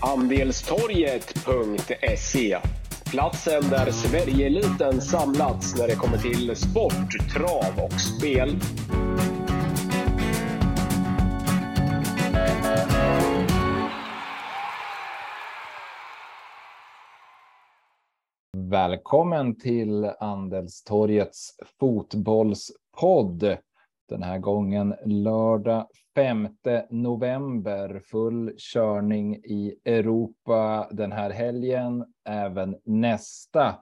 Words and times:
Andelstorget.se 0.00 2.58
Platsen 3.10 3.62
där 3.70 3.90
Sverigeeliten 3.90 5.00
samlats 5.00 5.78
när 5.78 5.88
det 5.88 5.94
kommer 5.94 6.18
till 6.18 6.56
sport, 6.56 7.32
trav 7.34 7.84
och 7.84 8.00
spel. 8.00 8.56
Välkommen 18.70 19.58
till 19.58 20.04
Andelstorgets 20.04 21.50
fotbollspodd. 21.80 23.58
Den 24.08 24.22
här 24.22 24.38
gången 24.38 24.94
lördag 25.04 25.86
5 26.14 26.48
november. 26.90 28.02
Full 28.10 28.54
körning 28.58 29.36
i 29.36 29.74
Europa 29.84 30.88
den 30.90 31.12
här 31.12 31.30
helgen, 31.30 32.04
även 32.28 32.76
nästa. 32.84 33.78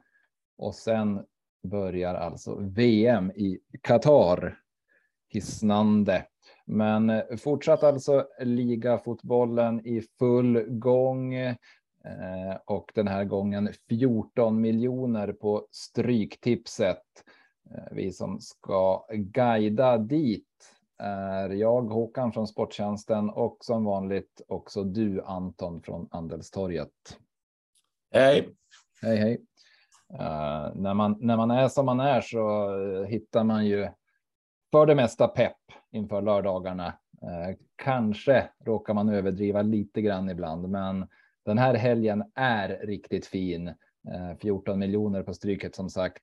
Och 0.59 0.75
sen 0.75 1.25
börjar 1.62 2.15
alltså 2.15 2.55
VM 2.55 3.31
i 3.31 3.59
Qatar. 3.83 4.59
Hisnande. 5.29 6.27
Men 6.65 7.23
fortsatt 7.39 7.83
alltså 7.83 8.27
ligafotbollen 8.41 9.87
i 9.87 10.03
full 10.19 10.62
gång. 10.69 11.34
Eh, 11.34 12.56
och 12.65 12.93
den 12.95 13.09
här 13.09 13.25
gången 13.25 13.73
14 13.89 14.61
miljoner 14.61 15.33
på 15.33 15.67
stryktipset. 15.70 17.03
Eh, 17.75 17.84
vi 17.91 18.12
som 18.12 18.41
ska 18.41 19.06
guida 19.11 19.98
dit 19.98 20.47
är 20.98 21.51
jag 21.51 21.83
Håkan 21.83 22.33
från 22.33 22.47
Sporttjänsten 22.47 23.30
och 23.30 23.56
som 23.61 23.84
vanligt 23.84 24.41
också 24.48 24.84
du 24.84 25.23
Anton 25.23 25.83
från 25.83 26.09
Andelstorget. 26.11 27.19
Hej! 28.12 28.48
Hej 29.03 29.17
hej! 29.17 29.41
Uh, 30.12 30.75
när, 30.75 30.94
man, 30.94 31.17
när 31.20 31.37
man 31.37 31.50
är 31.50 31.69
som 31.69 31.87
man 31.87 32.00
är 32.00 32.20
så 32.20 32.69
hittar 33.05 33.44
man 33.44 33.67
ju 33.67 33.89
för 34.70 34.87
det 34.87 34.94
mesta 34.94 35.28
pepp 35.28 35.56
inför 35.92 36.22
lördagarna. 36.22 36.87
Uh, 37.22 37.56
kanske 37.77 38.48
råkar 38.64 38.94
man 38.94 39.09
överdriva 39.09 39.62
lite 39.62 40.03
grann 40.03 40.31
ibland, 40.31 40.69
men 40.69 41.09
den 41.44 41.59
här 41.59 41.75
helgen 41.75 42.25
är 42.34 42.69
riktigt 42.69 43.27
fin. 43.27 43.75
14 44.41 44.75
eh, 44.75 44.78
miljoner 44.78 45.22
på 45.22 45.34
stryket 45.34 45.75
som 45.75 45.91
sagt. 45.91 46.22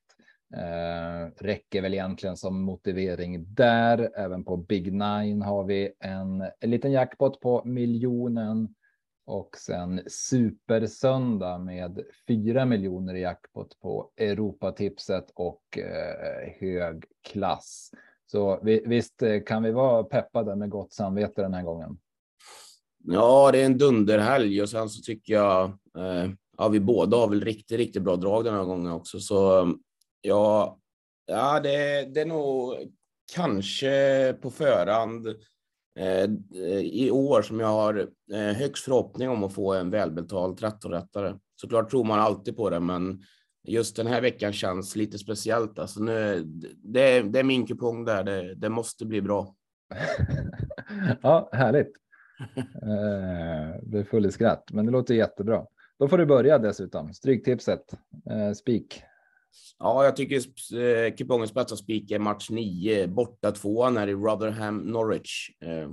Eh, 0.56 1.30
räcker 1.36 1.82
väl 1.82 1.94
egentligen 1.94 2.36
som 2.36 2.62
motivering 2.62 3.54
där. 3.54 4.10
Även 4.16 4.44
på 4.44 4.56
Big 4.56 4.92
Nine 4.92 5.42
har 5.42 5.64
vi 5.64 5.92
en, 6.00 6.44
en 6.60 6.70
liten 6.70 6.92
jackpot 6.92 7.40
på 7.40 7.62
miljonen 7.64 8.74
och 9.26 9.56
sen 9.56 10.02
supersöndag 10.06 11.58
med 11.58 12.00
4 12.28 12.64
miljoner 12.64 13.14
i 13.14 13.20
jackpot 13.20 13.80
på 13.80 14.10
Europatipset 14.16 15.30
och 15.34 15.78
eh, 15.78 16.52
hög 16.60 17.04
klass. 17.22 17.90
Så 18.26 18.60
vi, 18.62 18.82
visst 18.86 19.22
eh, 19.22 19.42
kan 19.46 19.62
vi 19.62 19.70
vara 19.70 20.04
peppade 20.04 20.56
med 20.56 20.70
gott 20.70 20.92
samvete 20.92 21.42
den 21.42 21.54
här 21.54 21.62
gången. 21.62 21.98
Ja, 23.04 23.50
det 23.52 23.62
är 23.62 23.66
en 23.66 23.78
dunderhelg 23.78 24.62
och 24.62 24.68
sen 24.68 24.88
så 24.88 25.02
tycker 25.02 25.34
jag, 25.34 25.64
eh, 25.98 26.30
ja, 26.58 26.68
vi 26.68 26.80
båda 26.80 27.16
har 27.16 27.28
väl 27.28 27.40
riktigt, 27.40 27.78
riktigt 27.78 28.02
bra 28.02 28.16
drag 28.16 28.44
den 28.44 28.54
här 28.54 28.64
gången 28.64 28.92
också. 28.92 29.20
Så 29.20 29.66
ja, 30.24 30.78
ja 31.26 31.60
det, 31.60 32.04
det 32.14 32.20
är 32.20 32.26
nog 32.26 32.74
kanske 33.34 34.34
på 34.42 34.50
förhand 34.50 35.26
eh, 35.98 36.30
i 36.80 37.10
år 37.10 37.42
som 37.42 37.60
jag 37.60 37.68
har 37.68 38.08
eh, 38.32 38.56
högst 38.56 38.84
förhoppning 38.84 39.28
om 39.28 39.44
att 39.44 39.54
få 39.54 39.72
en 39.72 39.90
välbetald 39.90 40.60
13-rättare. 40.60 41.38
Såklart 41.56 41.90
tror 41.90 42.04
man 42.04 42.20
alltid 42.20 42.56
på 42.56 42.70
det, 42.70 42.80
men 42.80 43.22
just 43.66 43.96
den 43.96 44.06
här 44.06 44.20
veckan 44.20 44.52
känns 44.52 44.96
lite 44.96 45.18
speciellt. 45.18 45.78
Alltså 45.78 46.00
nu, 46.00 46.42
det, 46.76 47.22
det 47.22 47.38
är 47.38 47.44
min 47.44 47.66
kupong 47.66 48.04
där, 48.04 48.24
det, 48.24 48.54
det 48.54 48.68
måste 48.68 49.06
bli 49.06 49.22
bra. 49.22 49.54
ja, 51.22 51.48
härligt. 51.52 51.92
eh, 52.82 53.98
är 53.98 54.04
full 54.04 54.26
i 54.26 54.32
skratt, 54.32 54.64
men 54.72 54.86
det 54.86 54.92
låter 54.92 55.14
jättebra. 55.14 55.66
Då 55.98 56.08
får 56.08 56.18
du 56.18 56.26
börja 56.26 56.58
dessutom. 56.58 57.12
Stryktipset, 57.12 57.94
eh, 58.30 58.52
spik. 58.52 59.02
Ja, 59.78 60.04
jag 60.04 60.16
tycker 60.16 60.36
eh, 60.78 61.14
kupongens 61.14 61.54
bästa 61.54 61.76
spik 61.76 62.10
är 62.10 62.18
match 62.18 62.50
9, 62.50 63.06
borta 63.06 63.50
tvåan 63.52 63.96
här 63.96 64.08
i 64.08 64.14
Rotherham 64.14 64.78
Norwich. 64.78 65.50
Eh, 65.64 65.90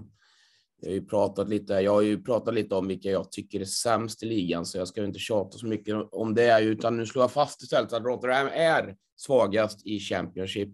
jag 0.81 0.89
har 0.89 0.93
ju 0.93 1.05
pratat 1.05 1.49
lite, 1.49 1.73
jag 1.73 1.91
har 1.91 2.01
ju 2.01 2.23
pratat 2.23 2.53
lite 2.53 2.75
om 2.75 2.87
vilka 2.87 3.09
jag 3.09 3.31
tycker 3.31 3.59
är 3.59 3.65
sämst 3.65 4.23
i 4.23 4.25
ligan, 4.25 4.65
så 4.65 4.77
jag 4.77 4.87
ska 4.87 5.03
inte 5.03 5.19
tjata 5.19 5.57
så 5.57 5.67
mycket 5.67 5.95
om 6.11 6.35
det, 6.35 6.61
utan 6.61 6.97
nu 6.97 7.05
slår 7.05 7.23
jag 7.23 7.31
fast 7.31 7.61
istället 7.61 7.93
att 7.93 8.03
Rotherham 8.03 8.47
är 8.47 8.95
svagast 9.15 9.87
i 9.87 9.99
Championship 9.99 10.69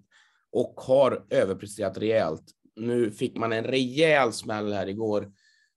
och 0.52 0.74
har 0.78 1.26
överpresterat 1.30 1.98
rejält. 1.98 2.44
Nu 2.76 3.12
fick 3.12 3.38
man 3.38 3.54
en 3.54 3.64
rejäl 3.64 4.34
smäll 4.34 4.74
här 4.74 4.88
igår 4.88 5.32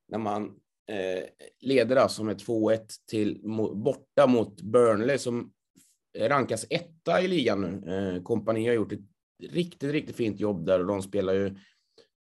när 0.08 0.18
man 0.18 0.44
eh, 0.90 1.24
leder 1.60 1.96
alltså 1.96 2.24
med 2.24 2.36
2-1 2.36 2.80
till 3.10 3.40
borta 3.74 4.26
mot 4.26 4.62
Burnley 4.62 5.18
som 5.18 5.52
Eh, 6.18 6.28
rankas 6.28 6.66
etta 6.70 7.22
i 7.22 7.28
ligan 7.28 7.60
nu. 7.60 7.92
Eh, 7.94 8.22
kompani 8.22 8.66
har 8.66 8.74
gjort 8.74 8.92
ett 8.92 9.00
riktigt, 9.42 9.92
riktigt 9.92 10.16
fint 10.16 10.40
jobb 10.40 10.66
där 10.66 10.80
och 10.80 10.86
de 10.86 11.02
spelar 11.02 11.32
ju 11.32 11.56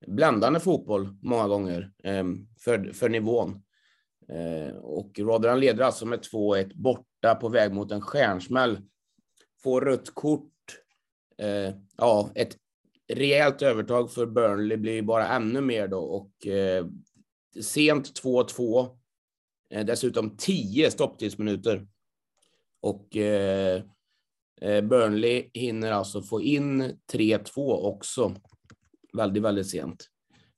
bländande 0.07 0.59
fotboll 0.59 1.17
många 1.21 1.47
gånger 1.47 1.91
eh, 2.03 2.23
för, 2.59 2.93
för 2.93 3.09
nivån. 3.09 3.63
Eh, 4.29 4.75
och 4.75 5.19
Rotherham 5.19 5.59
leder 5.59 5.83
alltså 5.83 6.05
med 6.05 6.19
2-1 6.19 6.71
borta 6.75 7.35
på 7.35 7.49
väg 7.49 7.73
mot 7.73 7.91
en 7.91 8.01
stjärnsmäll. 8.01 8.79
Får 9.63 9.81
rött 9.81 10.15
kort. 10.15 10.51
Eh, 11.37 11.73
ja, 11.97 12.31
ett 12.35 12.57
rejält 13.13 13.61
övertag 13.61 14.11
för 14.11 14.25
Burnley 14.25 14.77
blir 14.77 15.01
bara 15.01 15.27
ännu 15.27 15.61
mer 15.61 15.87
då 15.87 15.99
och 15.99 16.47
eh, 16.47 16.85
sent 17.61 18.21
2-2. 18.23 18.97
Dessutom 19.85 20.37
10 20.37 20.91
stopptidsminuter. 20.91 21.87
Och 22.81 23.17
eh, 23.17 23.83
eh, 24.61 24.81
Burnley 24.81 25.49
hinner 25.53 25.91
alltså 25.91 26.21
få 26.21 26.41
in 26.41 26.97
3-2 27.13 27.71
också. 27.71 28.35
Väldigt, 29.13 29.43
väldigt 29.43 29.69
sent. 29.69 30.07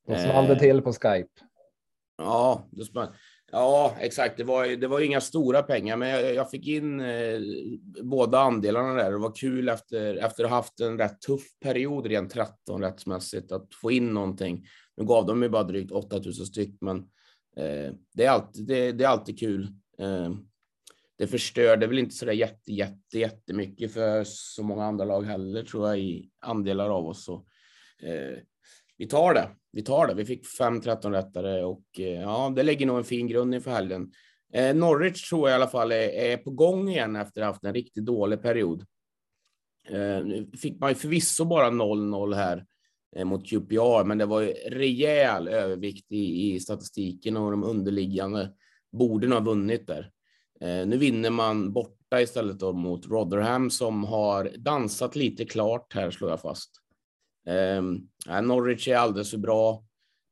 Då 0.08 0.16
small 0.16 0.48
det 0.48 0.60
till 0.60 0.82
på 0.82 0.94
Skype. 0.94 1.30
Ja, 2.18 2.68
det 2.72 2.86
small. 2.86 3.08
Ja, 3.52 3.96
exakt. 4.00 4.38
Det 4.38 4.44
var, 4.44 4.68
det 4.68 4.88
var 4.88 5.00
inga 5.00 5.22
stora 5.22 5.64
pengar, 5.64 5.98
men 5.98 6.10
jag, 6.10 6.36
jag 6.36 6.50
fick 6.50 6.68
in 6.68 7.00
eh, 7.00 7.40
båda 8.04 8.40
andelarna 8.40 8.94
där. 8.94 9.12
Det 9.12 9.18
var 9.18 9.36
kul 9.36 9.70
efter, 9.70 10.16
efter 10.16 10.44
att 10.44 10.50
ha 10.50 10.58
haft 10.58 10.80
en 10.80 10.98
rätt 10.98 11.22
tuff 11.22 11.44
period 11.62 12.06
rent 12.06 12.32
13 12.32 12.82
rättsmässigt 12.82 13.52
att 13.52 13.68
få 13.82 13.92
in 13.92 14.14
någonting. 14.14 14.66
Nu 14.98 15.06
gav 15.06 15.26
de 15.26 15.44
ju 15.44 15.50
bara 15.50 15.64
drygt 15.64 15.92
8000 15.92 16.46
styck, 16.46 16.78
men 16.82 16.98
eh, 17.58 17.94
det, 18.14 18.26
är 18.26 18.30
alltid, 18.30 18.68
det, 18.68 18.92
det, 18.92 19.04
är 19.04 19.08
alltid 19.08 19.40
kul. 19.40 19.64
Eh, 20.00 20.32
det 21.18 21.28
förstörde 21.28 21.88
väl 21.88 22.00
inte 22.00 22.16
så 22.16 22.26
där 22.26 22.34
jätte, 22.34 22.74
jätte, 22.74 23.20
jättemycket 23.20 23.94
för 23.94 24.24
så 24.26 24.64
många 24.64 24.86
andra 24.86 25.06
lag 25.06 25.24
heller, 25.24 25.64
tror 25.64 25.88
jag, 25.88 26.00
i 26.00 26.30
andelar 26.40 26.90
av 26.90 27.08
oss. 27.08 27.26
Så, 27.26 27.46
eh, 28.04 28.38
vi 28.98 29.08
tar 29.08 29.34
det. 29.34 29.50
Vi 29.72 29.82
tar 29.82 30.08
det. 30.08 30.14
Vi 30.14 30.26
fick 30.26 30.48
fem 30.48 30.82
13-rättare 30.82 31.62
och 31.64 31.86
eh, 32.00 32.22
ja, 32.22 32.54
det 32.56 32.64
lägger 32.64 32.86
nog 32.86 32.98
en 32.98 33.04
fin 33.04 33.28
grund 33.28 33.56
inför 33.56 33.72
helgen. 33.72 34.12
Eh, 34.54 34.76
Norwich 34.76 35.30
tror 35.30 35.50
jag 35.50 35.56
i 35.56 35.62
alla 35.62 35.72
fall 35.72 35.92
är, 35.92 36.10
är 36.10 36.38
på 36.38 36.52
gång 36.52 36.90
igen 36.90 37.16
efter 37.16 37.42
att 37.42 37.46
ha 37.46 37.54
haft 37.54 37.64
en 37.64 37.74
riktigt 37.74 38.06
dålig 38.06 38.42
period. 38.42 38.86
Eh, 39.90 40.26
nu 40.26 40.52
fick 40.58 40.80
man 40.80 40.90
ju 40.90 40.96
förvisso 40.96 41.46
bara 41.46 41.70
0-0 41.70 42.34
här 42.34 42.66
Eh, 43.16 43.26
mot 43.26 43.50
QPR, 43.50 44.04
men 44.04 44.18
det 44.18 44.26
var 44.26 44.42
ju 44.42 44.54
rejäl 44.54 45.48
övervikt 45.48 46.12
i, 46.12 46.54
i 46.54 46.60
statistiken 46.60 47.38
och 47.38 47.52
de 47.52 47.64
underliggande 47.64 48.54
borde 48.92 49.28
nog 49.28 49.40
ha 49.40 49.46
vunnit 49.46 49.88
där. 49.88 50.12
Eh, 50.64 50.88
nu 50.88 50.98
vinner 50.98 51.30
man 51.30 51.74
borta 51.74 52.22
istället 52.22 52.60
då 52.60 52.74
mot 52.74 53.08
Rotherham 53.08 53.70
som 53.70 54.04
har 54.04 54.52
dansat 54.58 55.16
lite 55.16 55.46
klart 55.46 55.94
här, 55.94 56.12
slår 56.12 56.30
jag 56.30 56.42
fast. 56.42 56.72
Eh, 57.48 58.42
Norwich 58.42 58.88
är 58.88 58.96
alldeles 58.96 59.32
för 59.32 59.38
bra. 59.38 59.86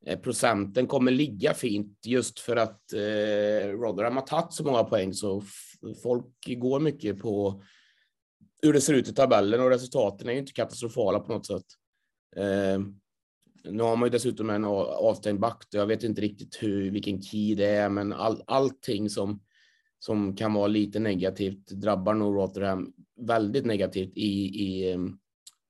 Eh, 0.05 0.19
procenten 0.19 0.87
kommer 0.87 1.11
ligga 1.11 1.53
fint 1.53 2.05
just 2.05 2.39
för 2.39 2.55
att 2.55 2.93
eh, 2.93 3.69
Rotherham 3.69 4.15
har 4.15 4.25
tagit 4.25 4.53
så 4.53 4.63
många 4.63 4.83
poäng 4.83 5.13
så 5.13 5.43
folk 6.03 6.45
går 6.47 6.79
mycket 6.79 7.19
på 7.19 7.63
hur 8.61 8.73
det 8.73 8.81
ser 8.81 8.93
ut 8.93 9.07
i 9.07 9.13
tabellen 9.13 9.61
och 9.61 9.69
resultaten 9.69 10.29
är 10.29 10.33
ju 10.33 10.39
inte 10.39 10.53
katastrofala 10.53 11.19
på 11.19 11.33
något 11.33 11.45
sätt. 11.45 11.65
Eh, 12.35 12.79
nu 13.63 13.83
har 13.83 13.95
man 13.95 14.07
ju 14.07 14.11
dessutom 14.11 14.49
en 14.49 14.65
avstängd 14.65 15.39
back. 15.39 15.63
Jag 15.71 15.85
vet 15.85 16.03
inte 16.03 16.21
riktigt 16.21 16.63
hur, 16.63 16.91
vilken 16.91 17.21
key 17.21 17.55
det 17.55 17.67
är, 17.67 17.89
men 17.89 18.13
all, 18.13 18.43
allting 18.47 19.09
som, 19.09 19.41
som 20.03 20.35
kan 20.35 20.53
vara 20.53 20.67
lite 20.67 20.99
negativt 20.99 21.67
drabbar 21.67 22.13
nog 22.13 22.35
Rotherham 22.35 22.93
väldigt 23.15 23.65
negativt 23.65 24.17
i, 24.17 24.61
i, 24.63 24.97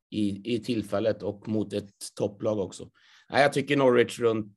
i, 0.09 0.53
i 0.55 0.59
tillfället 0.59 1.23
och 1.23 1.47
mot 1.47 1.73
ett 1.73 1.93
topplag 2.15 2.59
också. 2.59 2.89
Nej, 3.29 3.41
jag 3.41 3.53
tycker 3.53 3.77
Norwich 3.77 4.19
runt 4.19 4.53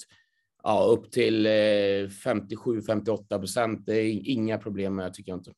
ja, 0.63 0.85
upp 0.91 1.11
till 1.11 1.47
57-58 1.47 3.39
procent. 3.39 3.87
Det 3.87 3.95
är 3.95 4.29
inga 4.29 4.59
problem 4.59 4.95
med, 4.95 5.15
tycker 5.15 5.33
jag 5.33 5.39
inte. 5.39 5.53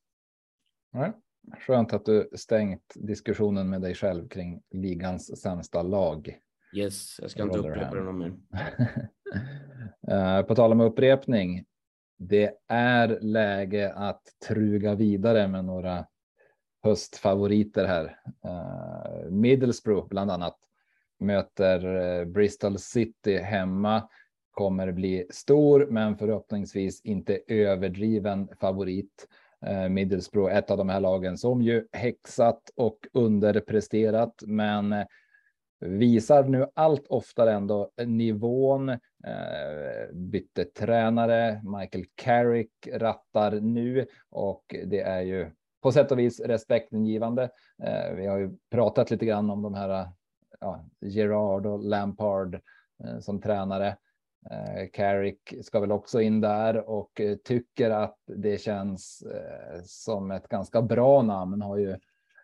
Nej. 0.92 1.12
Skönt 1.60 1.92
att 1.92 2.04
du 2.04 2.30
stängt 2.34 2.92
diskussionen 2.94 3.70
med 3.70 3.82
dig 3.82 3.94
själv 3.94 4.28
kring 4.28 4.62
ligans 4.70 5.40
sämsta 5.40 5.82
lag. 5.82 6.38
Yes, 6.76 7.18
jag 7.20 7.30
ska 7.30 7.42
inte 7.42 7.58
upprepa 7.58 7.94
det 7.94 8.02
någon 8.02 8.18
mer. 8.18 8.36
Eh, 10.10 10.42
på 10.42 10.54
tal 10.54 10.72
om 10.72 10.80
upprepning. 10.80 11.64
Det 12.18 12.52
är 12.68 13.18
läge 13.20 13.92
att 13.92 14.22
truga 14.48 14.94
vidare 14.94 15.48
med 15.48 15.64
några 15.64 16.06
höstfavoriter 16.82 17.84
här. 17.84 18.18
Eh, 18.44 19.30
Middlesbrough 19.30 20.08
bland 20.08 20.30
annat 20.30 20.56
möter 21.18 21.96
eh, 21.96 22.24
Bristol 22.24 22.78
City 22.78 23.38
hemma. 23.38 24.08
Kommer 24.50 24.92
bli 24.92 25.26
stor, 25.30 25.86
men 25.90 26.16
förhoppningsvis 26.16 27.00
inte 27.04 27.40
överdriven 27.46 28.48
favorit. 28.60 29.28
Eh, 29.66 29.88
Middlesbrough, 29.88 30.56
ett 30.56 30.70
av 30.70 30.78
de 30.78 30.88
här 30.88 31.00
lagen 31.00 31.38
som 31.38 31.62
ju 31.62 31.86
häxat 31.92 32.70
och 32.76 32.98
underpresterat, 33.12 34.42
men 34.46 34.94
visar 35.86 36.44
nu 36.44 36.66
allt 36.74 37.06
oftare 37.08 37.52
ändå 37.52 37.90
nivån. 38.06 38.88
Eh, 38.88 38.98
bytte 40.12 40.64
tränare, 40.64 41.62
Michael 41.78 42.04
Carrick 42.14 42.88
rattar 42.92 43.60
nu 43.60 44.06
och 44.30 44.74
det 44.86 45.00
är 45.00 45.20
ju 45.20 45.50
på 45.82 45.92
sätt 45.92 46.12
och 46.12 46.18
vis 46.18 46.40
respektingivande. 46.40 47.50
Eh, 47.82 48.14
vi 48.16 48.26
har 48.26 48.38
ju 48.38 48.50
pratat 48.70 49.10
lite 49.10 49.26
grann 49.26 49.50
om 49.50 49.62
de 49.62 49.74
här 49.74 50.08
ja, 50.60 50.84
Gerard 51.00 51.66
och 51.66 51.84
Lampard 51.84 52.54
eh, 53.04 53.18
som 53.18 53.40
tränare. 53.40 53.96
Eh, 54.50 54.88
Carrick 54.92 55.54
ska 55.62 55.80
väl 55.80 55.92
också 55.92 56.20
in 56.20 56.40
där 56.40 56.88
och 56.88 57.20
eh, 57.20 57.36
tycker 57.36 57.90
att 57.90 58.18
det 58.26 58.60
känns 58.60 59.22
eh, 59.22 59.82
som 59.84 60.30
ett 60.30 60.48
ganska 60.48 60.82
bra 60.82 61.22
namn. 61.22 61.62
Har 61.62 61.76
ju 61.76 61.96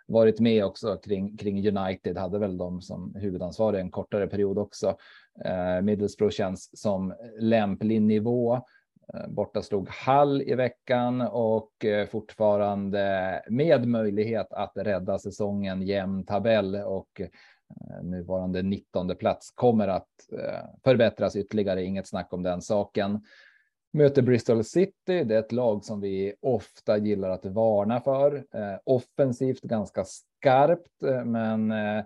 varit 0.07 0.41
med 0.41 0.65
också 0.65 0.97
kring, 0.97 1.37
kring 1.37 1.79
United, 1.79 2.17
hade 2.17 2.39
väl 2.39 2.59
de 2.59 2.81
som 2.81 3.15
huvudansvarig 3.15 3.81
en 3.81 3.91
kortare 3.91 4.27
period 4.27 4.59
också. 4.59 4.97
Eh, 5.45 5.83
Middlesbrough 5.83 6.33
känns 6.33 6.81
som 6.81 7.15
lämplig 7.39 8.03
nivå. 8.03 8.55
Eh, 9.15 9.29
borta 9.29 9.63
slog 9.63 9.89
Hall 9.89 10.43
i 10.43 10.55
veckan 10.55 11.21
och 11.21 11.85
eh, 11.85 12.07
fortfarande 12.07 13.43
med 13.49 13.89
möjlighet 13.89 14.53
att 14.53 14.73
rädda 14.75 15.19
säsongen 15.19 15.83
jämn 15.83 16.25
tabell 16.25 16.75
och 16.75 17.21
eh, 17.21 18.03
nuvarande 18.03 18.63
19 18.63 19.17
plats 19.17 19.51
kommer 19.55 19.89
att 19.89 20.09
eh, 20.33 20.69
förbättras 20.85 21.37
ytterligare. 21.37 21.85
Inget 21.85 22.09
snack 22.09 22.33
om 22.33 22.43
den 22.43 22.63
saken 22.63 23.21
möter 23.93 24.23
Bristol 24.23 24.65
City. 24.65 25.25
Det 25.25 25.35
är 25.35 25.39
ett 25.39 25.53
lag 25.53 25.85
som 25.85 26.01
vi 26.01 26.35
ofta 26.41 26.99
gillar 26.99 27.31
att 27.31 27.45
varna 27.47 28.01
för. 28.01 28.37
Eh, 28.37 28.79
offensivt 28.85 29.63
ganska 29.63 30.05
skarpt, 30.05 31.03
eh, 31.03 31.25
men 31.25 31.73
eh, 31.73 32.05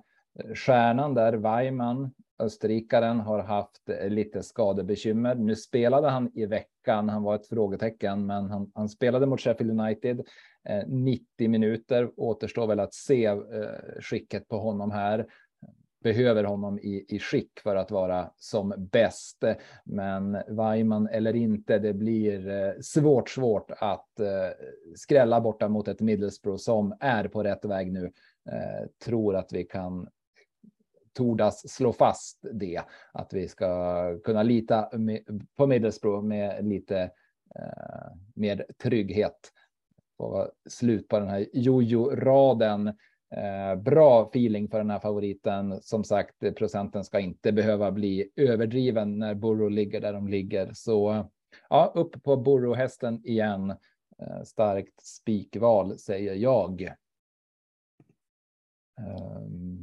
stjärnan 0.54 1.14
där, 1.14 1.32
Weimann, 1.32 2.10
österrikaren, 2.38 3.20
har 3.20 3.38
haft 3.38 3.88
eh, 3.88 4.08
lite 4.10 4.42
skadebekymmer. 4.42 5.34
Nu 5.34 5.56
spelade 5.56 6.08
han 6.08 6.30
i 6.34 6.46
veckan. 6.46 7.08
Han 7.08 7.22
var 7.22 7.34
ett 7.34 7.48
frågetecken, 7.48 8.26
men 8.26 8.50
han, 8.50 8.70
han 8.74 8.88
spelade 8.88 9.26
mot 9.26 9.40
Sheffield 9.40 9.80
United 9.80 10.20
eh, 10.68 10.86
90 10.86 11.48
minuter. 11.48 12.10
Återstår 12.16 12.66
väl 12.66 12.80
att 12.80 12.94
se 12.94 13.36
skicket 14.00 14.48
på 14.48 14.58
honom 14.58 14.90
här 14.90 15.26
behöver 16.06 16.44
honom 16.44 16.78
i, 16.78 17.04
i 17.08 17.18
skick 17.18 17.60
för 17.60 17.76
att 17.76 17.90
vara 17.90 18.30
som 18.36 18.74
bäst. 18.92 19.44
Men 19.84 20.38
Weimann 20.48 21.08
eller 21.08 21.36
inte, 21.36 21.78
det 21.78 21.94
blir 21.94 22.48
eh, 22.48 22.72
svårt, 22.80 23.28
svårt 23.28 23.70
att 23.70 24.20
eh, 24.20 24.26
skrälla 24.96 25.40
borta 25.40 25.68
mot 25.68 25.88
ett 25.88 26.00
Middlesbrough 26.00 26.58
som 26.58 26.96
är 27.00 27.28
på 27.28 27.42
rätt 27.42 27.64
väg 27.64 27.92
nu. 27.92 28.04
Eh, 28.48 28.88
tror 29.04 29.36
att 29.36 29.52
vi 29.52 29.64
kan 29.64 30.08
tordas 31.12 31.68
slå 31.68 31.92
fast 31.92 32.46
det, 32.52 32.80
att 33.12 33.32
vi 33.32 33.48
ska 33.48 34.18
kunna 34.24 34.42
lita 34.42 34.90
på 35.56 35.66
Middlesbrough 35.66 36.24
med 36.24 36.64
lite 36.64 37.00
eh, 37.56 38.12
mer 38.34 38.66
trygghet. 38.82 39.52
Och 40.18 40.50
slut 40.68 41.08
på 41.08 41.18
den 41.18 41.28
här 41.28 41.46
jojo-raden 41.52 42.92
bra 43.84 44.22
feeling 44.22 44.68
för 44.68 44.78
den 44.78 44.90
här 44.90 44.98
favoriten. 44.98 45.82
Som 45.82 46.04
sagt, 46.04 46.34
procenten 46.56 47.04
ska 47.04 47.20
inte 47.20 47.52
behöva 47.52 47.92
bli 47.92 48.30
överdriven 48.36 49.18
när 49.18 49.34
Borough 49.34 49.72
ligger 49.72 50.00
där 50.00 50.12
de 50.12 50.28
ligger. 50.28 50.70
Så 50.72 51.28
ja, 51.68 51.92
upp 51.94 52.22
på 52.22 52.36
Borough-hästen 52.36 53.26
igen. 53.26 53.74
Eh, 54.22 54.42
starkt 54.44 55.06
spikval 55.06 55.98
säger 55.98 56.34
jag. 56.34 56.82
Eh, 59.00 59.42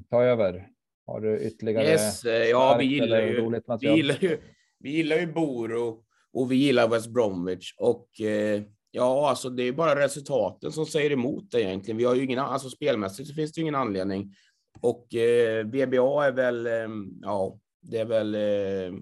ta 0.10 0.24
över. 0.24 0.70
Har 1.06 1.22
du 1.22 1.40
ytterligare? 1.40 1.86
Yes, 1.86 2.26
eh, 2.26 2.50
ja, 2.50 2.76
vi 2.80 2.86
gillar 2.86 3.22
ju, 3.22 3.62
vi 3.80 3.96
gillar 3.96 4.18
ju, 4.22 4.42
vi 4.80 4.92
gillar 4.92 5.16
ju 5.16 5.34
Boro 5.34 6.04
och 6.34 6.52
vi 6.52 6.56
gillar 6.56 6.88
West 6.88 7.10
Bromwich 7.10 7.74
och 7.78 8.22
eh, 8.22 8.62
Ja, 8.96 9.30
alltså 9.30 9.50
det 9.50 9.64
är 9.64 9.72
bara 9.72 10.00
resultaten 10.00 10.72
som 10.72 10.86
säger 10.86 11.12
emot 11.12 11.52
det 11.52 11.62
egentligen. 11.62 11.98
Vi 11.98 12.04
har 12.04 12.16
ju 12.16 12.24
ingen, 12.24 12.40
alltså 12.40 12.70
spelmässigt 12.70 13.30
så 13.30 13.36
finns 13.36 13.52
det 13.54 13.60
ju 13.60 13.62
ingen 13.62 13.76
anledning. 13.76 14.36
Och 14.82 15.16
eh, 15.16 15.66
VBA 15.66 16.26
är 16.26 16.32
väl, 16.32 16.66
eh, 16.68 16.90
ja, 17.22 17.60
det 17.82 17.98
är 17.98 18.06
väl 18.06 18.36
eh, 18.36 19.00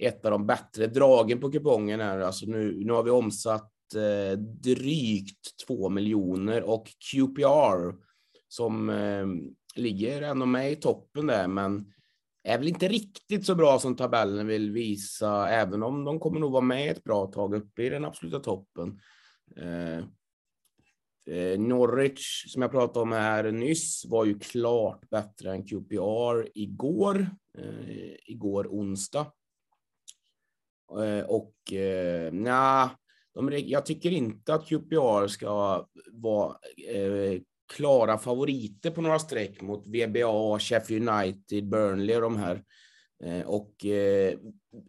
ett 0.00 0.24
av 0.24 0.30
de 0.30 0.46
bättre 0.46 0.86
dragen 0.86 1.40
på 1.40 1.52
kupongen 1.52 2.00
här. 2.00 2.20
Alltså 2.20 2.46
nu, 2.46 2.84
nu 2.84 2.92
har 2.92 3.02
vi 3.02 3.10
omsatt 3.10 3.72
eh, 3.94 4.38
drygt 4.38 5.66
två 5.66 5.88
miljoner 5.88 6.62
och 6.62 6.86
QPR 6.86 7.94
som 8.48 8.90
eh, 8.90 9.26
ligger 9.76 10.22
ändå 10.22 10.46
med 10.46 10.72
i 10.72 10.76
toppen 10.76 11.26
där, 11.26 11.48
men 11.48 11.92
är 12.44 12.58
väl 12.58 12.68
inte 12.68 12.88
riktigt 12.88 13.46
så 13.46 13.54
bra 13.54 13.78
som 13.78 13.96
tabellen 13.96 14.46
vill 14.46 14.70
visa, 14.70 15.48
även 15.48 15.82
om 15.82 16.04
de 16.04 16.20
kommer 16.20 16.40
nog 16.40 16.52
vara 16.52 16.62
med 16.62 16.90
ett 16.90 17.04
bra 17.04 17.26
tag 17.26 17.54
uppe 17.54 17.82
i 17.82 17.88
den 17.88 18.04
absoluta 18.04 18.40
toppen. 18.40 19.00
Eh, 19.56 19.98
eh, 21.36 21.58
Norwich, 21.58 22.52
som 22.52 22.62
jag 22.62 22.70
pratade 22.70 23.00
om 23.00 23.12
här 23.12 23.52
nyss, 23.52 24.04
var 24.04 24.24
ju 24.24 24.38
klart 24.38 25.10
bättre 25.10 25.52
än 25.52 25.66
QPR 25.66 26.48
igår, 26.54 27.30
eh, 27.58 28.14
igår 28.26 28.66
onsdag. 28.70 29.32
Eh, 31.02 31.24
och 31.26 31.72
eh, 31.72 32.32
nej, 32.32 33.70
jag 33.70 33.86
tycker 33.86 34.10
inte 34.10 34.54
att 34.54 34.68
QPR 34.68 35.26
ska 35.26 35.86
vara 36.12 36.56
eh, 36.88 37.40
klara 37.74 38.18
favoriter 38.18 38.90
på 38.90 39.00
några 39.00 39.18
streck 39.18 39.62
mot 39.62 39.86
VBA, 39.86 40.58
Sheffield 40.58 41.08
United, 41.08 41.68
Burnley 41.68 42.16
och 42.16 42.22
de 42.22 42.36
här. 42.36 42.62
Eh, 43.24 43.46
och 43.46 43.84
eh, 43.86 44.34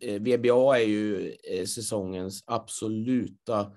eh 0.01 0.21
VBA 0.21 0.79
är 0.79 0.85
ju 0.85 1.35
säsongens 1.65 2.43
absoluta 2.47 3.59
Eh, 3.61 3.71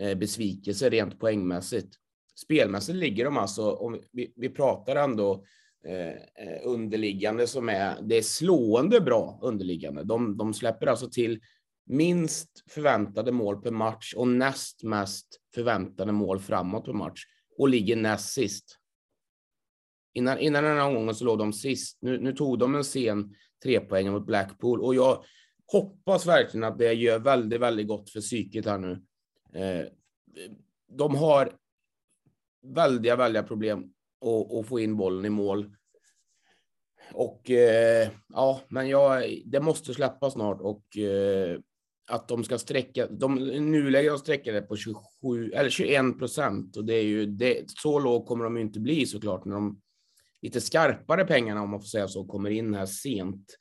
Eh, 0.00 0.14
besvikelse 0.14 0.90
rent 0.90 1.20
poängmässigt. 1.20 1.94
Spelmässigt 2.34 2.98
ligger 2.98 3.24
de 3.24 3.36
alltså, 3.36 3.72
om 3.72 4.00
vi, 4.12 4.32
vi 4.36 4.48
pratar 4.48 4.96
ändå 4.96 5.44
eh, 5.84 6.08
eh, 6.08 6.60
underliggande 6.64 7.46
som 7.46 7.68
är, 7.68 8.02
det 8.02 8.18
är 8.18 8.22
slående 8.22 9.00
bra 9.00 9.38
underliggande. 9.42 10.04
De, 10.04 10.36
de 10.36 10.54
släpper 10.54 10.86
alltså 10.86 11.10
till 11.10 11.40
minst 11.86 12.64
förväntade 12.70 13.32
mål 13.32 13.62
per 13.62 13.70
match 13.70 14.14
och 14.14 14.28
näst 14.28 14.82
mest 14.82 15.26
förväntade 15.54 16.12
mål 16.12 16.40
framåt 16.40 16.84
per 16.84 16.92
match 16.92 17.24
och 17.58 17.68
ligger 17.68 17.96
näst 17.96 18.32
sist. 18.32 18.78
Innan, 20.14 20.38
innan 20.38 20.64
den 20.64 20.78
här 20.78 20.94
gången 20.94 21.14
så 21.14 21.24
låg 21.24 21.38
de 21.38 21.52
sist. 21.52 21.98
Nu, 22.00 22.18
nu 22.18 22.32
tog 22.32 22.58
de 22.58 22.74
en 22.74 22.84
sen 22.84 23.34
trepoäng 23.62 24.10
mot 24.10 24.26
Blackpool 24.26 24.80
och 24.80 24.94
jag 24.94 25.24
hoppas 25.72 26.26
verkligen 26.26 26.64
att 26.64 26.78
det 26.78 26.92
gör 26.92 27.18
väldigt, 27.18 27.60
väldigt 27.60 27.88
gott 27.88 28.10
för 28.10 28.20
psyket 28.20 28.66
här 28.66 28.78
nu. 28.78 29.02
Eh, 29.52 29.86
de 30.88 31.14
har 31.14 31.52
väldiga, 32.62 33.16
väldiga 33.16 33.42
problem 33.42 33.92
att, 34.20 34.52
att 34.52 34.66
få 34.66 34.80
in 34.80 34.96
bollen 34.96 35.24
i 35.24 35.30
mål. 35.30 35.74
Och 37.12 37.50
eh, 37.50 38.08
ja, 38.28 38.60
men 38.68 38.88
jag, 38.88 39.42
det 39.46 39.60
måste 39.60 39.94
släppa 39.94 40.30
snart 40.30 40.60
och 40.60 40.98
eh, 40.98 41.58
att 42.10 42.28
de 42.28 42.44
ska 42.44 42.58
sträcka, 42.58 43.06
de 43.06 43.34
nuläget 43.70 44.12
de 44.12 44.18
sträcker 44.18 44.52
det 44.52 44.62
på 44.62 44.76
27 44.76 45.50
eller 45.50 45.70
21 45.70 46.18
procent 46.18 46.76
och 46.76 46.84
det 46.84 46.94
är 46.94 47.02
ju 47.02 47.26
det, 47.26 47.70
så 47.70 47.98
låg 47.98 48.26
kommer 48.26 48.44
de 48.44 48.56
ju 48.56 48.62
inte 48.62 48.80
bli 48.80 49.06
såklart 49.06 49.44
när 49.44 49.54
de 49.54 49.80
lite 50.42 50.60
skarpare 50.60 51.24
pengarna 51.24 51.62
om 51.62 51.70
man 51.70 51.80
får 51.80 51.86
säga 51.86 52.08
så 52.08 52.24
kommer 52.24 52.50
in 52.50 52.74
här 52.74 52.86
sent. 52.86 53.58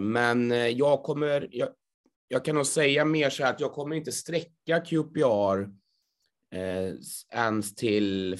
Men 0.00 0.50
jag 0.76 1.02
kommer, 1.02 1.48
jag, 1.50 1.68
jag 2.32 2.44
kan 2.44 2.54
nog 2.54 2.66
säga 2.66 3.04
mer 3.04 3.30
så 3.30 3.42
här 3.42 3.50
att 3.50 3.60
jag 3.60 3.72
kommer 3.72 3.96
inte 3.96 4.12
sträcka 4.12 4.80
QPR 4.80 5.62
eh, 6.50 6.94
ens 7.34 7.74
till 7.74 8.38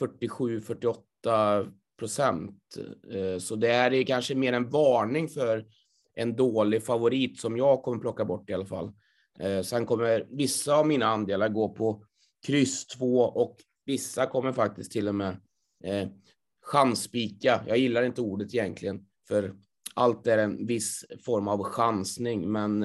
47-48 0.00 1.72
procent. 1.98 2.76
Eh, 3.12 3.38
så 3.38 3.56
det 3.56 3.72
här 3.72 3.92
är 3.92 4.02
kanske 4.02 4.34
mer 4.34 4.52
en 4.52 4.70
varning 4.70 5.28
för 5.28 5.66
en 6.14 6.36
dålig 6.36 6.82
favorit 6.82 7.40
som 7.40 7.56
jag 7.56 7.82
kommer 7.82 7.98
plocka 7.98 8.24
bort 8.24 8.50
i 8.50 8.54
alla 8.54 8.66
fall. 8.66 8.92
Eh, 9.38 9.62
sen 9.62 9.86
kommer 9.86 10.26
vissa 10.30 10.74
av 10.74 10.86
mina 10.86 11.06
andelar 11.06 11.48
gå 11.48 11.68
på 11.68 12.04
kryss 12.46 12.86
2 12.86 13.20
och 13.20 13.56
vissa 13.84 14.26
kommer 14.26 14.52
faktiskt 14.52 14.92
till 14.92 15.08
och 15.08 15.14
med 15.14 15.36
eh, 15.84 16.08
chansspika. 16.62 17.64
Jag 17.66 17.78
gillar 17.78 18.02
inte 18.02 18.20
ordet 18.20 18.54
egentligen, 18.54 19.06
för 19.28 19.54
allt 19.94 20.26
är 20.26 20.38
en 20.38 20.66
viss 20.66 21.04
form 21.24 21.48
av 21.48 21.62
chansning, 21.62 22.52
men 22.52 22.82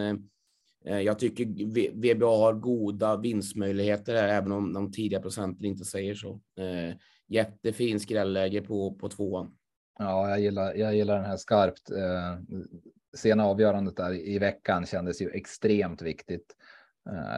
eh, 0.86 1.00
jag 1.00 1.20
tycker 1.20 1.46
VBA 1.92 2.26
har 2.26 2.54
goda 2.54 3.18
vinstmöjligheter 3.18 4.16
här, 4.16 4.28
även 4.28 4.52
om 4.52 4.74
de 4.74 4.92
tidiga 4.92 5.22
procenten 5.22 5.66
inte 5.66 5.86
säger 5.86 6.16
så. 6.16 6.40
Eh, 6.58 6.96
jättefin 7.28 8.00
skrälläge 8.00 8.62
på, 8.62 8.96
på 8.96 9.10
tvåan. 9.10 9.56
Ja, 10.00 10.30
jag 10.30 10.40
gillar, 10.40 10.74
jag 10.74 10.96
gillar 10.96 11.16
den 11.16 11.26
här 11.26 11.38
skarpt. 11.38 11.92
Eh, 11.92 12.58
sena 13.18 13.46
avgörandet 13.46 13.98
där 13.98 14.14
i 14.14 14.40
veckan 14.40 14.86
kändes 14.86 15.22
ju 15.22 15.30
extremt 15.30 16.02
viktigt. 16.02 16.56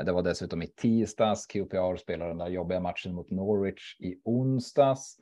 Det 0.06 0.12
var 0.12 0.22
dessutom 0.22 0.62
i 0.62 0.68
tisdags. 0.68 1.46
QPR 1.46 1.98
spelade 1.98 2.32
den 2.32 2.38
där 2.38 2.50
jobbiga 2.50 2.80
matchen 2.80 3.14
mot 3.14 3.32
Norwich 3.32 4.00
i 4.00 4.22
onsdags. 4.24 5.18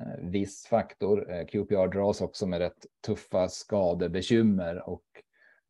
Eh, 0.00 0.24
viss 0.30 0.66
faktor. 0.66 1.32
Eh, 1.32 1.46
QPR 1.46 1.88
dras 1.88 2.20
också 2.20 2.46
med 2.46 2.58
rätt 2.58 2.86
tuffa 3.06 3.48
skadebekymmer 3.48 4.88
och 4.88 5.04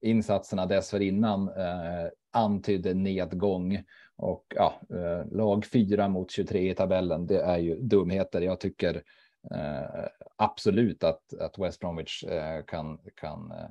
insatserna 0.01 0.67
dessförinnan 0.67 1.49
eh, 1.49 2.09
antydde 2.31 2.95
nedgång 2.95 3.83
och 4.17 4.45
ja, 4.57 4.81
eh, 4.91 5.33
lag 5.33 5.67
4 5.67 6.09
mot 6.09 6.31
23 6.31 6.71
i 6.71 6.75
tabellen. 6.75 7.27
Det 7.27 7.41
är 7.41 7.59
ju 7.59 7.77
dumheter. 7.77 8.41
Jag 8.41 8.61
tycker 8.61 9.03
eh, 9.51 10.07
absolut 10.37 11.05
att, 11.05 11.35
att 11.41 11.59
West 11.59 11.81
Bromwich 11.81 12.25
eh, 12.25 12.65
kan, 12.65 12.99
kan 13.15 13.51
eh, 13.51 13.71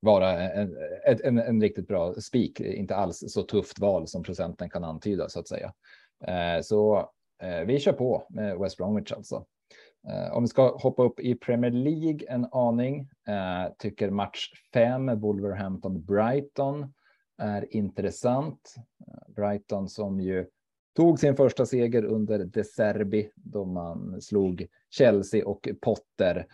vara 0.00 0.50
en, 0.50 0.76
en, 1.24 1.38
en, 1.38 1.60
riktigt 1.60 1.88
bra 1.88 2.14
spik. 2.14 2.60
Inte 2.60 2.96
alls 2.96 3.24
så 3.28 3.42
tufft 3.42 3.78
val 3.78 4.08
som 4.08 4.22
procenten 4.22 4.70
kan 4.70 4.84
antyda 4.84 5.28
så 5.28 5.40
att 5.40 5.48
säga. 5.48 5.72
Så 6.62 7.10
Eh, 7.42 7.60
vi 7.60 7.78
kör 7.78 7.92
på 7.92 8.26
med 8.30 8.58
West 8.58 8.76
Bromwich 8.76 9.12
alltså. 9.12 9.46
Eh, 10.08 10.32
om 10.36 10.42
vi 10.42 10.48
ska 10.48 10.76
hoppa 10.76 11.02
upp 11.02 11.20
i 11.20 11.34
Premier 11.34 11.70
League 11.70 12.20
en 12.28 12.46
aning, 12.52 13.00
eh, 13.28 13.72
tycker 13.78 14.10
match 14.10 14.50
5 14.74 15.20
Wolverhampton 15.20 16.04
Brighton 16.04 16.92
är 17.38 17.76
intressant. 17.76 18.74
Eh, 19.06 19.34
Brighton 19.34 19.88
som 19.88 20.20
ju 20.20 20.46
tog 20.96 21.18
sin 21.18 21.36
första 21.36 21.66
seger 21.66 22.04
under 22.04 22.44
De 22.44 22.64
Serbi 22.64 23.30
då 23.34 23.64
man 23.64 24.22
slog 24.22 24.66
Chelsea 24.90 25.46
och 25.46 25.68
Potter 25.80 26.46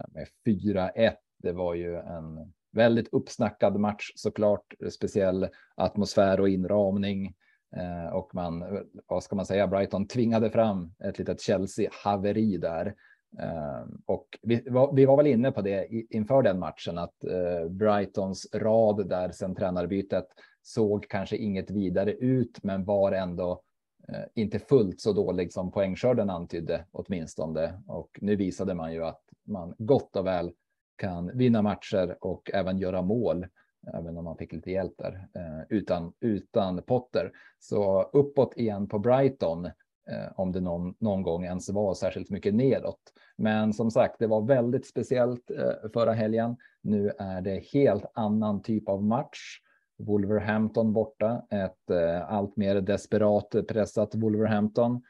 eh, 0.00 0.06
med 0.08 0.26
4-1. 0.44 1.14
Det 1.38 1.52
var 1.52 1.74
ju 1.74 1.96
en 1.96 2.52
väldigt 2.72 3.08
uppsnackad 3.12 3.80
match 3.80 4.12
såklart, 4.14 4.74
speciell 4.90 5.48
atmosfär 5.74 6.40
och 6.40 6.48
inramning. 6.48 7.34
Eh, 7.76 8.14
och 8.14 8.34
man, 8.34 8.64
vad 9.06 9.22
ska 9.22 9.36
man 9.36 9.46
säga, 9.46 9.66
Brighton 9.66 10.06
tvingade 10.06 10.50
fram 10.50 10.94
ett 11.04 11.18
litet 11.18 11.40
Chelsea-haveri 11.40 12.56
där. 12.56 12.94
Eh, 13.38 13.86
och 14.06 14.38
vi 14.42 14.62
var, 14.66 14.92
vi 14.94 15.04
var 15.04 15.16
väl 15.16 15.26
inne 15.26 15.52
på 15.52 15.62
det 15.62 15.88
inför 16.10 16.42
den 16.42 16.58
matchen, 16.58 16.98
att 16.98 17.24
eh, 17.24 17.68
Brightons 17.68 18.46
rad 18.54 19.08
där 19.08 19.30
sen 19.30 19.54
tränarbytet 19.54 20.26
såg 20.62 21.08
kanske 21.08 21.36
inget 21.36 21.70
vidare 21.70 22.12
ut, 22.12 22.62
men 22.62 22.84
var 22.84 23.12
ändå 23.12 23.62
eh, 24.08 24.24
inte 24.34 24.58
fullt 24.58 25.00
så 25.00 25.12
dålig 25.12 25.52
som 25.52 25.70
poängskörden 25.70 26.30
antydde 26.30 26.84
åtminstone. 26.92 27.82
Och 27.86 28.18
nu 28.20 28.36
visade 28.36 28.74
man 28.74 28.92
ju 28.92 29.04
att 29.04 29.22
man 29.46 29.74
gott 29.78 30.16
och 30.16 30.26
väl 30.26 30.52
kan 30.96 31.38
vinna 31.38 31.62
matcher 31.62 32.16
och 32.20 32.50
även 32.54 32.78
göra 32.78 33.02
mål 33.02 33.46
även 33.94 34.16
om 34.16 34.24
man 34.24 34.36
fick 34.36 34.52
lite 34.52 34.70
hjälp 34.70 34.92
där, 34.98 35.28
eh, 35.34 35.66
utan, 35.68 36.12
utan 36.20 36.82
Potter. 36.82 37.32
Så 37.58 38.02
uppåt 38.02 38.56
igen 38.56 38.88
på 38.88 38.98
Brighton, 38.98 39.64
eh, 40.10 40.32
om 40.36 40.52
det 40.52 40.60
någon, 40.60 40.94
någon 40.98 41.22
gång 41.22 41.44
ens 41.44 41.70
var 41.70 41.94
särskilt 41.94 42.30
mycket 42.30 42.54
nedåt. 42.54 43.00
Men 43.36 43.72
som 43.72 43.90
sagt, 43.90 44.18
det 44.18 44.26
var 44.26 44.42
väldigt 44.42 44.86
speciellt 44.86 45.50
eh, 45.50 45.90
förra 45.92 46.12
helgen. 46.12 46.56
Nu 46.82 47.10
är 47.18 47.40
det 47.40 47.64
helt 47.72 48.04
annan 48.14 48.62
typ 48.62 48.88
av 48.88 49.02
match. 49.02 49.60
Wolverhampton 49.98 50.92
borta, 50.92 51.42
ett 51.50 51.90
allt 52.26 52.56
mer 52.56 52.80
desperat 52.80 53.54
pressat 53.68 54.14
Wolverhampton. 54.14 55.02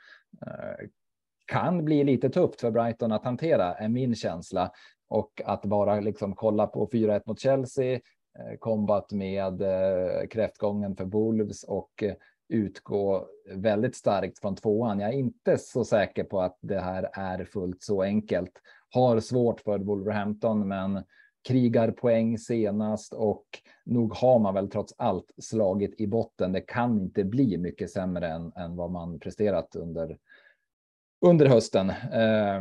Kan 1.46 1.84
bli 1.84 2.04
lite 2.04 2.30
tufft 2.30 2.60
för 2.60 2.70
Brighton 2.70 3.12
att 3.12 3.24
hantera, 3.24 3.74
är 3.74 3.88
min 3.88 4.14
känsla. 4.14 4.70
Och 5.08 5.42
att 5.44 5.64
bara 5.64 6.00
liksom 6.00 6.34
kolla 6.34 6.66
på 6.66 6.88
4-1 6.92 7.22
mot 7.26 7.40
Chelsea, 7.40 8.00
Eh, 8.38 8.56
kombat 8.58 9.12
med 9.12 9.62
eh, 9.62 10.26
kräftgången 10.30 10.96
för 10.96 11.04
Wolves 11.04 11.64
och 11.64 12.02
eh, 12.02 12.14
utgå 12.48 13.26
väldigt 13.54 13.96
starkt 13.96 14.38
från 14.38 14.56
tvåan. 14.56 15.00
Jag 15.00 15.14
är 15.14 15.18
inte 15.18 15.58
så 15.58 15.84
säker 15.84 16.24
på 16.24 16.40
att 16.40 16.58
det 16.60 16.80
här 16.80 17.10
är 17.12 17.44
fullt 17.44 17.82
så 17.82 18.02
enkelt. 18.02 18.52
Har 18.90 19.20
svårt 19.20 19.60
för 19.60 19.78
Wolverhampton, 19.78 20.68
men 20.68 21.04
krigar 21.48 21.90
poäng 21.90 22.38
senast 22.38 23.12
och 23.12 23.44
nog 23.84 24.14
har 24.14 24.38
man 24.38 24.54
väl 24.54 24.70
trots 24.70 24.94
allt 24.98 25.30
slagit 25.38 26.00
i 26.00 26.06
botten. 26.06 26.52
Det 26.52 26.60
kan 26.60 27.00
inte 27.00 27.24
bli 27.24 27.58
mycket 27.58 27.90
sämre 27.90 28.28
än, 28.28 28.52
än 28.56 28.76
vad 28.76 28.90
man 28.90 29.18
presterat 29.18 29.76
under 29.76 30.18
under 31.20 31.46
hösten. 31.46 31.90
Eh, 31.90 32.60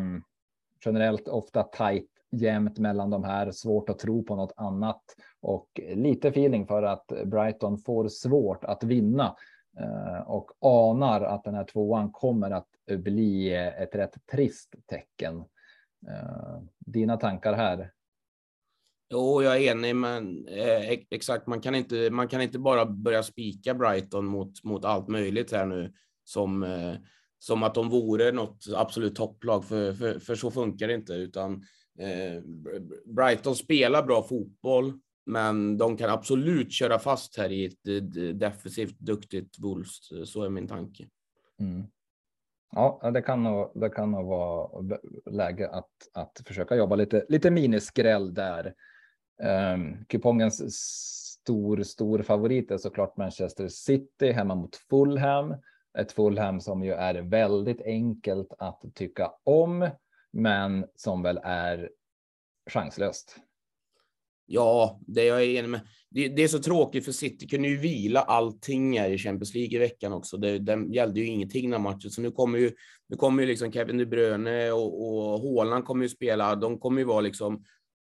generellt 0.86 1.28
ofta 1.28 1.64
tajt 1.64 2.13
jämnt 2.34 2.80
mellan 2.80 3.10
de 3.10 3.24
här, 3.24 3.52
svårt 3.52 3.90
att 3.90 4.00
tro 4.00 4.24
på 4.24 4.36
något 4.36 4.54
annat 4.58 5.04
och 5.42 5.80
lite 5.96 6.28
feeling 6.28 6.68
för 6.68 6.84
att 6.84 7.08
Brighton 7.26 7.78
får 7.78 8.08
svårt 8.08 8.64
att 8.64 8.84
vinna 8.84 9.36
eh, 9.80 10.22
och 10.28 10.52
anar 10.62 11.22
att 11.22 11.44
den 11.44 11.56
här 11.56 11.64
tvåan 11.64 12.12
kommer 12.12 12.52
att 12.52 12.68
bli 12.98 13.54
ett 13.54 13.96
rätt 13.96 14.28
trist 14.32 14.76
tecken. 14.86 15.38
Eh, 16.08 16.62
dina 16.80 17.18
tankar 17.18 17.54
här? 17.54 17.92
Jo, 19.10 19.44
jag 19.44 19.58
är 19.58 19.72
enig, 19.72 19.96
men 19.96 20.48
eh, 20.48 20.90
exakt. 21.10 21.48
Man 21.48 21.62
kan 21.62 21.76
inte. 21.76 22.10
Man 22.12 22.28
kan 22.28 22.42
inte 22.42 22.60
bara 22.60 22.86
börja 22.86 23.24
spika 23.24 23.74
Brighton 23.74 24.26
mot 24.26 24.64
mot 24.64 24.86
allt 24.86 25.08
möjligt 25.08 25.52
här 25.52 25.66
nu 25.66 25.94
som 26.24 26.64
eh, 26.64 26.94
som 27.40 27.64
att 27.64 27.76
de 27.76 27.90
vore 27.90 28.32
något 28.32 28.66
absolut 28.76 29.16
topplag, 29.16 29.66
för, 29.66 29.94
för, 29.94 30.20
för 30.20 30.36
så 30.36 30.52
funkar 30.52 30.88
det 30.88 30.94
inte, 30.94 31.14
utan 31.14 31.54
Eh, 31.54 31.60
Eh, 32.00 32.42
Brighton 33.06 33.56
spelar 33.56 34.04
bra 34.04 34.24
fotboll, 34.24 35.00
men 35.26 35.78
de 35.78 35.98
kan 35.98 36.10
absolut 36.10 36.72
köra 36.72 37.00
fast 37.00 37.38
här 37.38 37.52
i 37.52 37.66
ett 37.66 37.88
eh, 37.88 38.24
defensivt 38.36 39.00
duktigt 39.00 39.60
Wolves. 39.60 40.12
Eh, 40.12 40.24
så 40.24 40.44
är 40.44 40.50
min 40.50 40.68
tanke. 40.68 41.08
Mm. 41.60 41.84
Ja, 42.76 43.12
det 43.14 43.22
kan 43.22 43.44
nog, 43.44 43.72
det 43.76 43.90
kan 43.90 44.12
nog 44.12 44.28
vara 44.28 44.84
läge 45.32 45.70
att, 45.70 45.92
att 46.14 46.42
försöka 46.46 46.76
jobba 46.76 46.96
lite, 46.96 47.26
lite 47.30 47.52
miniskräll 47.52 48.34
där. 48.34 48.74
Ehm, 49.44 49.82
um, 49.82 50.06
kupongens 50.06 50.74
stor, 51.44 51.84
stor 51.84 52.22
favorit 52.22 52.72
är 52.72 52.78
såklart 52.78 53.18
Manchester 53.18 53.68
City 53.68 54.32
hemma 54.32 54.56
mot 54.56 54.76
Fulham. 54.76 55.56
Ett 55.98 56.12
Fulham 56.12 56.62
som 56.62 56.84
ju 56.84 56.92
är 56.92 57.22
väldigt 57.22 57.82
enkelt 57.82 58.54
att 58.58 58.84
tycka 58.94 59.32
om 59.44 59.90
men 60.34 60.86
som 60.96 61.24
väl 61.24 61.40
är 61.44 61.90
chanslöst. 62.72 63.38
Ja, 64.46 65.00
det 65.08 65.24
jag 65.24 65.44
är 65.44 65.48
enig 65.48 65.70
med. 65.70 65.88
Det, 66.10 66.28
det, 66.28 66.44
är 66.44 66.48
så 66.48 66.60
tråkigt 66.60 67.06
för 67.06 67.12
City 67.12 67.48
kunde 67.48 67.68
ju 67.68 67.78
vila 67.78 68.22
allting 68.22 69.00
här 69.00 69.10
i 69.10 69.18
Champions 69.18 69.54
League 69.54 69.76
i 69.76 69.80
veckan 69.80 70.14
också. 70.14 70.38
Det, 70.38 70.60
den 70.60 70.94
gällde 70.94 71.20
ju 71.20 71.26
ingenting 71.26 71.70
den 71.70 71.82
matchen, 71.82 72.12
så 72.12 72.22
nu 72.22 72.32
kommer 72.32 72.58
ju, 72.58 72.72
nu 73.08 73.18
kommer 73.18 73.44
ju 73.44 73.50
liksom 73.50 73.72
Kevin 73.72 73.98
De 73.98 74.06
Bruyne 74.06 74.72
och, 74.72 75.08
och 75.08 75.40
Haaland 75.40 75.86
kommer 75.86 76.04
ju 76.04 76.10
spela. 76.10 76.56
De 76.56 76.80
kommer 76.80 77.00
ju 77.02 77.06
vara 77.06 77.22
liksom 77.22 77.64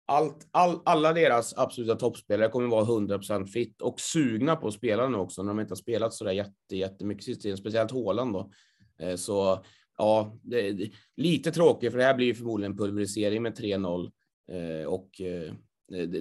allt, 0.08 0.48
all, 0.52 0.80
alla 0.86 1.14
deras 1.14 1.58
absoluta 1.58 1.96
toppspelare 1.96 2.50
kommer 2.50 2.68
vara 2.68 2.86
100% 2.86 3.46
fit 3.46 3.82
och 3.82 4.00
sugna 4.00 4.56
på 4.56 4.68
att 4.68 4.74
spela 4.74 5.10
nu 5.10 5.18
också 5.18 5.44
när 5.44 5.54
de 5.54 5.60
inte 5.60 5.72
har 5.72 5.76
spelat 5.76 6.14
så 6.14 6.24
där 6.24 6.32
jätte, 6.32 6.76
jättemycket 6.76 7.24
sist 7.24 7.42
tiden, 7.42 7.58
speciellt 7.58 7.92
Haaland 7.92 8.34
då. 8.34 8.52
Eh, 9.00 9.16
så 9.16 9.64
ja, 9.98 10.40
det, 10.44 10.90
lite 11.16 11.52
tråkigt 11.52 11.92
för 11.92 11.98
det 11.98 12.04
här 12.04 12.16
blir 12.16 12.28
ju 12.28 12.36
förmodligen 12.36 12.78
pulverisering 12.78 13.44
med 13.44 13.60
3-0 13.60 14.12
eh, 14.52 14.88
och 14.88 15.22
eh, 15.22 15.54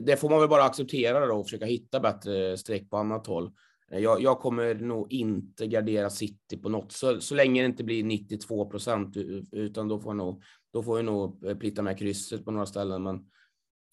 det, 0.02 0.16
får 0.16 0.30
man 0.30 0.40
väl 0.40 0.48
bara 0.48 0.64
acceptera 0.64 1.26
då 1.26 1.34
och 1.34 1.46
försöka 1.46 1.64
hitta 1.64 2.00
bättre 2.00 2.56
streck 2.56 2.90
på 2.90 2.96
annat 2.96 3.26
håll. 3.26 3.52
Eh, 3.90 3.98
jag, 3.98 4.22
jag, 4.22 4.40
kommer 4.40 4.74
nog 4.74 5.12
inte 5.12 5.66
gardera 5.66 6.10
City 6.10 6.56
på 6.56 6.68
något 6.68 6.92
så, 6.92 7.20
så 7.20 7.34
länge 7.34 7.62
det 7.62 7.66
inte 7.66 7.84
blir 7.84 8.04
92 8.04 8.70
procent 8.70 9.16
utan 9.52 9.88
då 9.88 10.00
får 10.00 10.10
jag 10.10 10.16
nog, 10.16 10.42
då 10.72 10.82
får 10.82 10.98
jag 10.98 11.04
nog 11.04 11.44
eh, 11.46 11.56
plitta 11.56 11.82
med 11.82 11.98
krysset 11.98 12.44
på 12.44 12.50
några 12.50 12.66
ställen. 12.66 13.02
Men, 13.02 13.24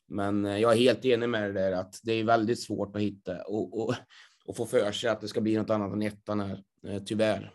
men 0.07 0.45
eh, 0.45 0.57
jag 0.57 0.71
är 0.71 0.77
helt 0.77 1.05
enig 1.05 1.29
med 1.29 1.43
det 1.43 1.61
där 1.61 1.71
att 1.71 1.99
det 2.03 2.13
är 2.13 2.23
väldigt 2.23 2.61
svårt 2.61 2.95
att 2.95 3.01
hitta 3.01 3.41
och, 3.41 3.81
och, 3.81 3.95
och 4.45 4.57
få 4.57 4.65
för 4.65 4.91
sig 4.91 5.09
att 5.09 5.21
det 5.21 5.27
ska 5.27 5.41
bli 5.41 5.57
något 5.57 5.69
annat 5.69 5.93
än 5.93 6.01
ettan 6.01 6.39
här, 6.39 6.63
tyvärr. 7.05 7.53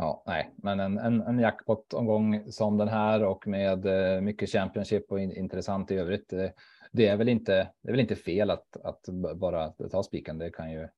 Ja, 0.00 0.22
nej, 0.26 0.50
men 0.56 0.80
en, 0.80 0.98
en, 0.98 1.20
en 1.20 1.38
jackpot-omgång 1.38 2.52
som 2.52 2.78
den 2.78 2.88
här 2.88 3.24
och 3.24 3.46
med 3.46 3.86
eh, 3.86 4.20
mycket 4.20 4.50
Championship 4.50 5.12
och 5.12 5.20
in, 5.20 5.32
intressant 5.32 5.90
i 5.90 5.96
övrigt. 5.96 6.32
Eh, 6.32 6.50
det 6.92 7.06
är 7.06 7.16
väl 7.16 7.28
inte, 7.28 7.52
det 7.82 7.88
är 7.88 7.92
väl 7.92 8.00
inte 8.00 8.16
fel 8.16 8.50
att, 8.50 8.76
att 8.84 9.08
bara 9.36 9.68
ta 9.70 10.02
spiken. 10.02 10.38
Det 10.38 10.50
kan 10.50 10.72
ju 10.72 10.88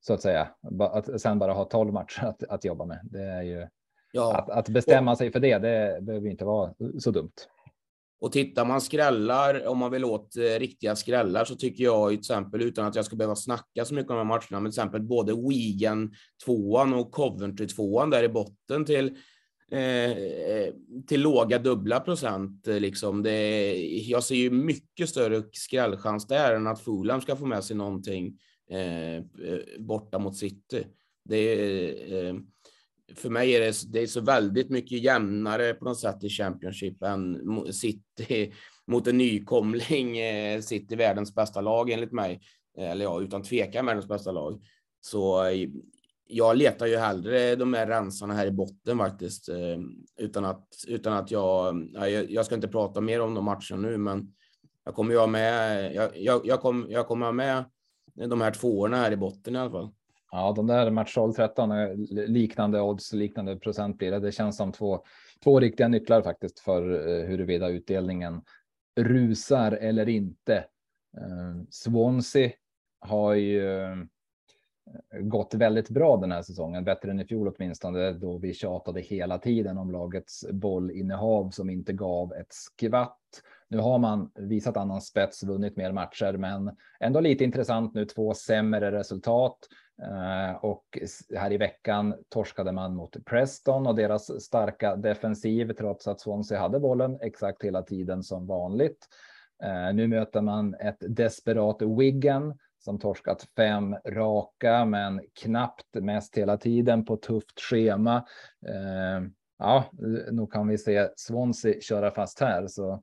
så 0.00 0.14
att 0.14 0.22
säga 0.22 0.48
att 0.80 1.20
sen 1.20 1.38
bara 1.38 1.52
ha 1.52 1.64
12 1.64 1.92
matcher 1.92 2.24
att, 2.24 2.42
att 2.42 2.64
jobba 2.64 2.84
med. 2.84 3.00
Det 3.02 3.22
är 3.22 3.42
ju 3.42 3.68
ja. 4.12 4.36
att, 4.36 4.50
att 4.50 4.68
bestämma 4.68 5.16
sig 5.16 5.32
för 5.32 5.40
det. 5.40 5.58
Det 5.58 6.02
behöver 6.02 6.28
inte 6.28 6.44
vara 6.44 6.74
så 6.98 7.10
dumt. 7.10 7.34
Och 8.20 8.32
tittar 8.32 8.64
man 8.64 8.80
skrällar, 8.80 9.66
om 9.66 9.78
man 9.78 9.90
vill 9.90 10.04
åt 10.04 10.36
eh, 10.36 10.58
riktiga 10.58 10.96
skrällar, 10.96 11.44
så 11.44 11.56
tycker 11.56 11.84
jag 11.84 12.10
till 12.10 12.18
exempel, 12.18 12.62
utan 12.62 12.86
att 12.86 12.94
jag 12.94 13.04
ska 13.04 13.16
behöva 13.16 13.36
snacka 13.36 13.84
så 13.84 13.94
mycket 13.94 14.10
om 14.10 14.16
de 14.16 14.28
här 14.28 14.36
matcherna, 14.36 14.60
men 14.60 14.72
till 14.72 14.80
exempel 14.80 15.02
både 15.02 15.34
Wigan 15.48 16.14
tvåan 16.44 16.94
och 16.94 17.12
Coventry 17.12 17.66
tvåan 17.66 18.10
där 18.10 18.22
i 18.22 18.28
botten 18.28 18.84
till 18.84 19.16
eh, 19.70 20.10
eh 20.10 20.74
till 21.06 21.20
låga 21.20 21.58
dubbla 21.58 22.00
procent. 22.00 22.68
Eh, 22.68 22.80
liksom. 22.80 23.22
Det, 23.22 23.74
jag 24.08 24.24
ser 24.24 24.34
ju 24.34 24.50
mycket 24.50 25.08
större 25.08 25.42
skrällchans 25.52 26.26
där 26.26 26.54
än 26.54 26.66
att 26.66 26.80
Fulham 26.80 27.20
ska 27.20 27.36
få 27.36 27.46
med 27.46 27.64
sig 27.64 27.76
någonting 27.76 28.38
eh, 28.70 29.24
borta 29.78 30.18
mot 30.18 30.36
City. 30.36 30.86
Det, 31.24 32.28
eh, 32.28 32.34
för 33.14 33.30
mig 33.30 33.56
är 33.56 33.60
det, 33.60 33.92
det 33.92 34.02
är 34.02 34.06
så 34.06 34.20
väldigt 34.20 34.70
mycket 34.70 35.02
jämnare 35.02 35.74
på 35.74 35.84
något 35.84 36.00
sätt 36.00 36.24
i 36.24 36.28
Championship 36.28 37.02
än 37.02 37.72
City 37.72 38.52
mot 38.86 39.06
en 39.06 39.18
nykomling. 39.18 40.18
Eh, 40.18 40.60
City 40.60 40.96
världens 40.96 41.34
bästa 41.34 41.60
lag 41.60 41.90
enligt 41.90 42.12
mig. 42.12 42.40
Eh, 42.78 42.90
eller 42.90 43.04
ja, 43.04 43.20
utan 43.20 43.42
tvekan 43.42 43.86
världens 43.86 44.08
bästa 44.08 44.32
lag. 44.32 44.60
Så 45.00 45.44
eh, 45.44 45.68
jag 46.28 46.56
letar 46.56 46.86
ju 46.86 46.96
hellre 46.96 47.56
de 47.56 47.74
här 47.74 47.86
rensarna 47.86 48.34
här 48.34 48.46
i 48.46 48.50
botten 48.50 48.98
faktiskt. 48.98 49.48
Utan 50.18 50.44
att, 50.44 50.68
utan 50.88 51.12
att 51.12 51.30
jag, 51.30 51.88
jag 52.28 52.46
ska 52.46 52.54
inte 52.54 52.68
prata 52.68 53.00
mer 53.00 53.20
om 53.20 53.34
de 53.34 53.44
matcherna 53.44 53.88
nu, 53.88 53.96
men 53.98 54.32
jag 54.84 54.94
kommer 54.94 55.12
ju 55.12 55.18
ha 55.18 55.26
med, 55.26 55.94
jag, 55.94 56.10
jag, 56.18 56.46
jag, 56.46 56.60
kom, 56.60 56.86
jag 56.88 57.06
kommer 57.06 57.26
ha 57.26 57.32
med 57.32 57.64
de 58.14 58.40
här 58.40 58.50
tvåorna 58.50 58.96
här 58.96 59.12
i 59.12 59.16
botten 59.16 59.56
i 59.56 59.58
alla 59.58 59.70
fall. 59.70 59.90
Ja, 60.32 60.52
de 60.56 60.66
där 60.66 60.90
match 60.90 61.16
13 61.36 61.70
eh, 61.72 61.88
liknande 62.10 62.80
odds, 62.80 63.12
liknande 63.12 63.56
procent 63.56 63.98
blir 63.98 64.10
det. 64.10 64.20
Det 64.20 64.32
känns 64.32 64.56
som 64.56 64.72
två, 64.72 65.04
två 65.44 65.60
riktiga 65.60 65.88
nycklar 65.88 66.22
faktiskt 66.22 66.60
för 66.60 67.08
eh, 67.08 67.26
huruvida 67.28 67.68
utdelningen 67.68 68.42
rusar 68.96 69.72
eller 69.72 70.08
inte. 70.08 70.56
Eh, 71.16 71.62
Swansea 71.70 72.50
har 73.00 73.34
ju 73.34 73.66
gått 75.20 75.54
väldigt 75.54 75.90
bra 75.90 76.16
den 76.16 76.32
här 76.32 76.42
säsongen, 76.42 76.84
bättre 76.84 77.10
än 77.10 77.20
i 77.20 77.24
fjol 77.24 77.54
åtminstone, 77.56 78.12
då 78.12 78.38
vi 78.38 78.54
tjatade 78.54 79.00
hela 79.00 79.38
tiden 79.38 79.78
om 79.78 79.90
lagets 79.90 80.46
bollinnehav 80.52 81.50
som 81.50 81.70
inte 81.70 81.92
gav 81.92 82.32
ett 82.32 82.52
skvatt. 82.52 83.18
Nu 83.68 83.78
har 83.78 83.98
man 83.98 84.30
visat 84.34 84.76
annan 84.76 85.00
spets, 85.00 85.42
vunnit 85.42 85.76
mer 85.76 85.92
matcher, 85.92 86.32
men 86.32 86.76
ändå 87.00 87.20
lite 87.20 87.44
intressant 87.44 87.94
nu. 87.94 88.04
Två 88.04 88.34
sämre 88.34 88.92
resultat 88.92 89.58
eh, 89.68 89.85
Eh, 90.02 90.56
och 90.64 90.98
här 91.34 91.52
i 91.52 91.56
veckan 91.56 92.14
torskade 92.28 92.72
man 92.72 92.94
mot 92.94 93.24
Preston 93.24 93.86
och 93.86 93.94
deras 93.94 94.42
starka 94.42 94.96
defensiv, 94.96 95.72
trots 95.72 96.08
att 96.08 96.20
Swansea 96.20 96.60
hade 96.60 96.80
bollen 96.80 97.18
exakt 97.20 97.64
hela 97.64 97.82
tiden 97.82 98.22
som 98.22 98.46
vanligt. 98.46 99.06
Eh, 99.62 99.94
nu 99.94 100.08
möter 100.08 100.40
man 100.40 100.74
ett 100.74 100.98
desperat 101.00 101.82
Wigan 101.82 102.58
som 102.78 102.98
torskat 102.98 103.48
fem 103.56 103.96
raka, 104.04 104.84
men 104.84 105.20
knappt 105.42 105.94
mest 105.94 106.36
hela 106.36 106.56
tiden 106.56 107.04
på 107.04 107.16
tufft 107.16 107.60
schema. 107.60 108.16
Eh, 108.66 109.28
ja, 109.58 109.84
nog 110.30 110.52
kan 110.52 110.68
vi 110.68 110.78
se 110.78 111.08
Swansea 111.16 111.80
köra 111.80 112.10
fast 112.10 112.40
här, 112.40 112.66
så 112.66 113.02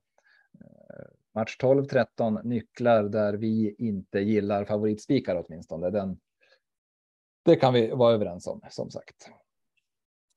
match 1.35 1.57
12-13 1.61 2.43
nycklar 2.43 3.03
där 3.03 3.33
vi 3.33 3.75
inte 3.77 4.19
gillar 4.19 4.65
favoritspikar 4.65 5.43
åtminstone. 5.45 5.89
Den, 5.89 6.17
det 7.45 7.55
kan 7.55 7.73
vi 7.73 7.91
vara 7.91 8.13
överens 8.13 8.47
om 8.47 8.61
som 8.69 8.91
sagt. 8.91 9.29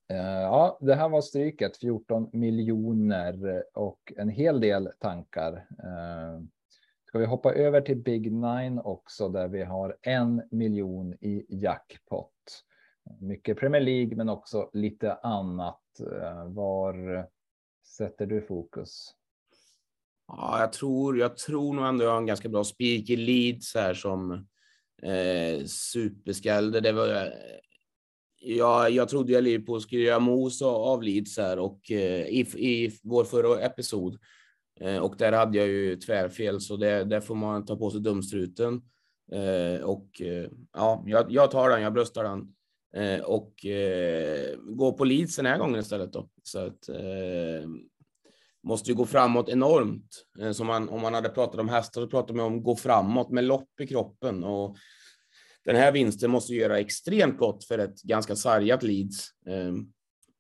Eh, 0.08 0.40
ja, 0.42 0.78
det 0.80 0.94
här 0.94 1.08
var 1.08 1.20
stryket 1.20 1.76
14 1.76 2.28
miljoner 2.32 3.56
eh, 3.56 3.62
och 3.74 4.12
en 4.16 4.28
hel 4.28 4.60
del 4.60 4.90
tankar. 4.98 5.52
Eh, 5.82 6.40
ska 7.04 7.18
vi 7.18 7.26
hoppa 7.26 7.52
över 7.54 7.80
till 7.80 7.96
Big 7.96 8.32
Nine 8.32 8.78
också 8.78 9.28
där 9.28 9.48
vi 9.48 9.62
har 9.62 9.96
en 10.02 10.42
miljon 10.50 11.12
i 11.12 11.46
jackpot. 11.48 12.32
Mycket 13.20 13.58
Premier 13.58 13.80
League 13.80 14.16
men 14.16 14.28
också 14.28 14.70
lite 14.72 15.14
annat. 15.14 15.80
Var 16.46 17.26
sätter 17.86 18.26
du 18.26 18.42
fokus? 18.42 19.14
Ja, 20.28 20.60
jag 20.60 20.72
tror, 20.72 21.18
jag 21.18 21.36
tror 21.36 21.74
nog 21.74 21.86
ändå 21.86 22.04
jag 22.04 22.10
har 22.10 22.18
en 22.18 22.26
ganska 22.26 22.48
bra 22.48 22.64
spik 22.64 23.10
i 23.10 23.16
Leeds 23.16 23.74
här 23.74 23.94
som 23.94 24.46
eh. 25.02 26.80
Det 26.82 26.92
var, 26.92 27.08
eh, 27.08 27.32
ja, 28.40 28.88
jag 28.88 29.08
trodde 29.08 29.32
jag 29.32 29.44
Liverpool 29.44 29.80
skulle 29.80 30.02
göra 30.02 30.18
mos 30.18 30.62
av 30.62 31.02
Leeds 31.02 31.38
här 31.38 31.58
och 31.58 31.90
eh, 31.90 32.26
i, 32.26 32.40
i 32.56 32.98
vår 33.02 33.24
förra 33.24 33.60
episod 33.60 34.18
Eh, 34.80 34.98
och 34.98 35.16
där 35.16 35.32
hade 35.32 35.58
jag 35.58 35.68
ju 35.68 35.96
tvärfel, 35.96 36.60
så 36.60 36.76
det, 36.76 37.04
där 37.04 37.20
får 37.20 37.34
man 37.34 37.64
ta 37.64 37.76
på 37.76 37.90
sig 37.90 38.00
dumstruten. 38.00 38.82
Eh, 39.32 39.84
och 39.84 40.22
eh, 40.22 40.50
ja, 40.72 41.04
jag, 41.06 41.32
jag, 41.32 41.50
tar 41.50 41.70
den, 41.70 41.82
jag 41.82 41.92
bröstar 41.92 42.24
den. 42.24 42.52
Eh, 42.94 43.20
och 43.20 43.52
går 44.76 44.92
på 44.92 45.04
Leeds 45.04 45.36
den 45.36 45.46
här 45.46 45.58
gången 45.58 45.80
istället 45.80 46.12
då. 46.12 46.28
Så 46.42 46.58
att 46.58 46.88
måste 48.66 48.90
ju 48.90 48.96
gå 48.96 49.06
framåt 49.06 49.48
enormt. 49.48 50.26
Eh, 50.40 50.52
som 50.52 50.66
man, 50.66 50.88
om 50.88 51.02
man 51.02 51.14
hade 51.14 51.28
pratat 51.28 51.60
om 51.60 51.68
hästar 51.68 52.00
så 52.00 52.06
pratar 52.06 52.34
man 52.34 52.46
om 52.46 52.62
gå 52.62 52.76
framåt 52.76 53.30
med 53.30 53.44
lopp 53.44 53.80
i 53.80 53.86
kroppen. 53.86 54.44
Och 54.44 54.76
den 55.64 55.76
här 55.76 55.92
vinsten 55.92 56.30
måste 56.30 56.54
göra 56.54 56.78
extremt 56.78 57.38
gott 57.38 57.64
för 57.64 57.78
ett 57.78 58.02
ganska 58.02 58.36
sargat 58.36 58.82
Leeds. 58.82 59.28
Ehm, 59.46 59.76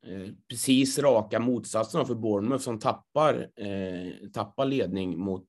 eh, 0.06 0.32
precis 0.48 0.98
raka 0.98 1.38
motsatsen 1.40 2.06
för 2.06 2.14
Bournemouth 2.14 2.64
som 2.64 2.78
tappar, 2.78 3.48
eh, 3.56 4.28
tappar 4.32 4.64
ledning 4.64 5.18
mot, 5.18 5.48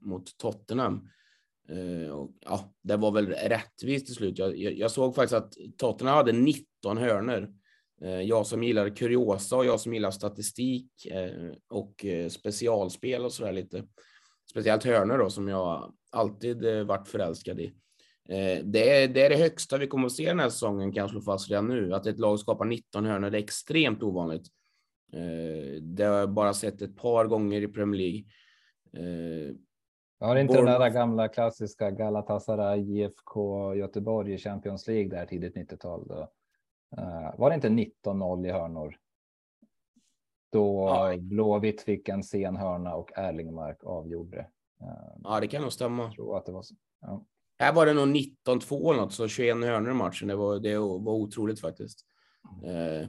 mot 0.00 0.38
Tottenham. 0.38 1.08
Och, 2.12 2.30
ja, 2.40 2.74
det 2.82 2.96
var 2.96 3.10
väl 3.10 3.26
rättvist 3.26 4.06
till 4.06 4.14
slut. 4.14 4.38
Jag, 4.38 4.58
jag, 4.58 4.72
jag 4.72 4.90
såg 4.90 5.14
faktiskt 5.14 5.34
att 5.34 5.52
Tottenham 5.78 6.16
hade 6.16 6.32
19 6.32 6.98
hörner. 6.98 7.48
Eh, 8.02 8.20
jag 8.20 8.46
som 8.46 8.62
gillar 8.62 8.96
kuriosa 8.96 9.56
och 9.56 9.66
jag 9.66 9.80
som 9.80 9.94
gillar 9.94 10.10
statistik 10.10 11.06
eh, 11.06 11.52
och 11.68 12.04
specialspel 12.30 13.24
och 13.24 13.32
så 13.32 13.44
där 13.44 13.52
lite. 13.52 13.84
Speciellt 14.50 14.84
hörner 14.84 15.18
då 15.18 15.30
som 15.30 15.48
jag 15.48 15.94
alltid 16.10 16.86
varit 16.86 17.08
förälskad 17.08 17.60
i. 17.60 17.74
Eh, 18.28 18.64
det 18.64 18.90
är, 18.90 19.08
det 19.08 19.26
är 19.26 19.30
det 19.30 19.36
högsta 19.36 19.78
vi 19.78 19.86
kommer 19.86 20.06
att 20.06 20.12
se 20.12 20.28
den 20.28 20.40
här 20.40 20.48
säsongen 20.48 20.92
kan 20.92 21.00
jag 21.00 21.10
slå 21.10 21.20
fast 21.20 21.50
redan 21.50 21.68
nu. 21.68 21.94
Att 21.94 22.06
ett 22.06 22.18
lag 22.18 22.40
skapar 22.40 22.64
19 22.64 23.04
hörnor, 23.04 23.30
det 23.30 23.38
är 23.38 23.42
extremt 23.42 24.02
ovanligt. 24.02 24.46
Eh, 25.12 25.82
det 25.82 26.04
har 26.04 26.18
jag 26.18 26.30
bara 26.30 26.54
sett 26.54 26.82
ett 26.82 26.96
par 26.96 27.26
gånger 27.26 27.62
i 27.62 27.68
Premier 27.68 28.00
League. 28.00 28.24
Eh, 28.92 29.54
har 30.20 30.36
inte 30.36 30.54
Born... 30.54 30.66
den 30.66 30.80
där 30.80 30.90
gamla 30.90 31.28
klassiska 31.28 31.90
Galatasaray 31.90 32.80
IFK 32.80 33.74
Göteborg 33.74 34.34
i 34.34 34.38
Champions 34.38 34.88
League 34.88 35.08
där 35.08 35.26
tidigt 35.26 35.56
90-tal? 35.56 36.08
Då? 36.08 36.28
Var 37.36 37.50
det 37.50 37.54
inte 37.54 37.68
19-0 37.68 38.46
i 38.46 38.50
hörnor? 38.50 38.96
Då 40.52 40.88
ja. 40.88 41.16
Blåvitt 41.18 41.80
fick 41.80 42.08
en 42.08 42.22
sen 42.22 42.56
hörna 42.56 42.94
och 42.94 43.18
Erlingmark 43.18 43.84
avgjorde. 43.84 44.46
Ja, 45.22 45.40
det 45.40 45.48
kan 45.48 45.62
nog 45.62 45.72
stämma. 45.72 46.02
Jag 46.02 46.14
tror 46.14 46.36
att 46.36 46.46
det 46.46 46.52
var 46.52 46.62
så. 46.62 46.74
Ja. 47.00 47.24
Här 47.58 47.72
var 47.72 47.86
det 47.86 47.92
nog 47.92 48.08
19-2 48.08 48.96
något, 48.96 49.12
så 49.12 49.28
21 49.28 49.56
hörnor 49.56 49.90
i 49.90 49.94
matchen. 49.94 50.28
Det 50.28 50.36
var, 50.36 50.58
det 50.58 50.78
var 50.78 51.12
otroligt 51.12 51.60
faktiskt. 51.60 52.04
Eh, 52.64 53.08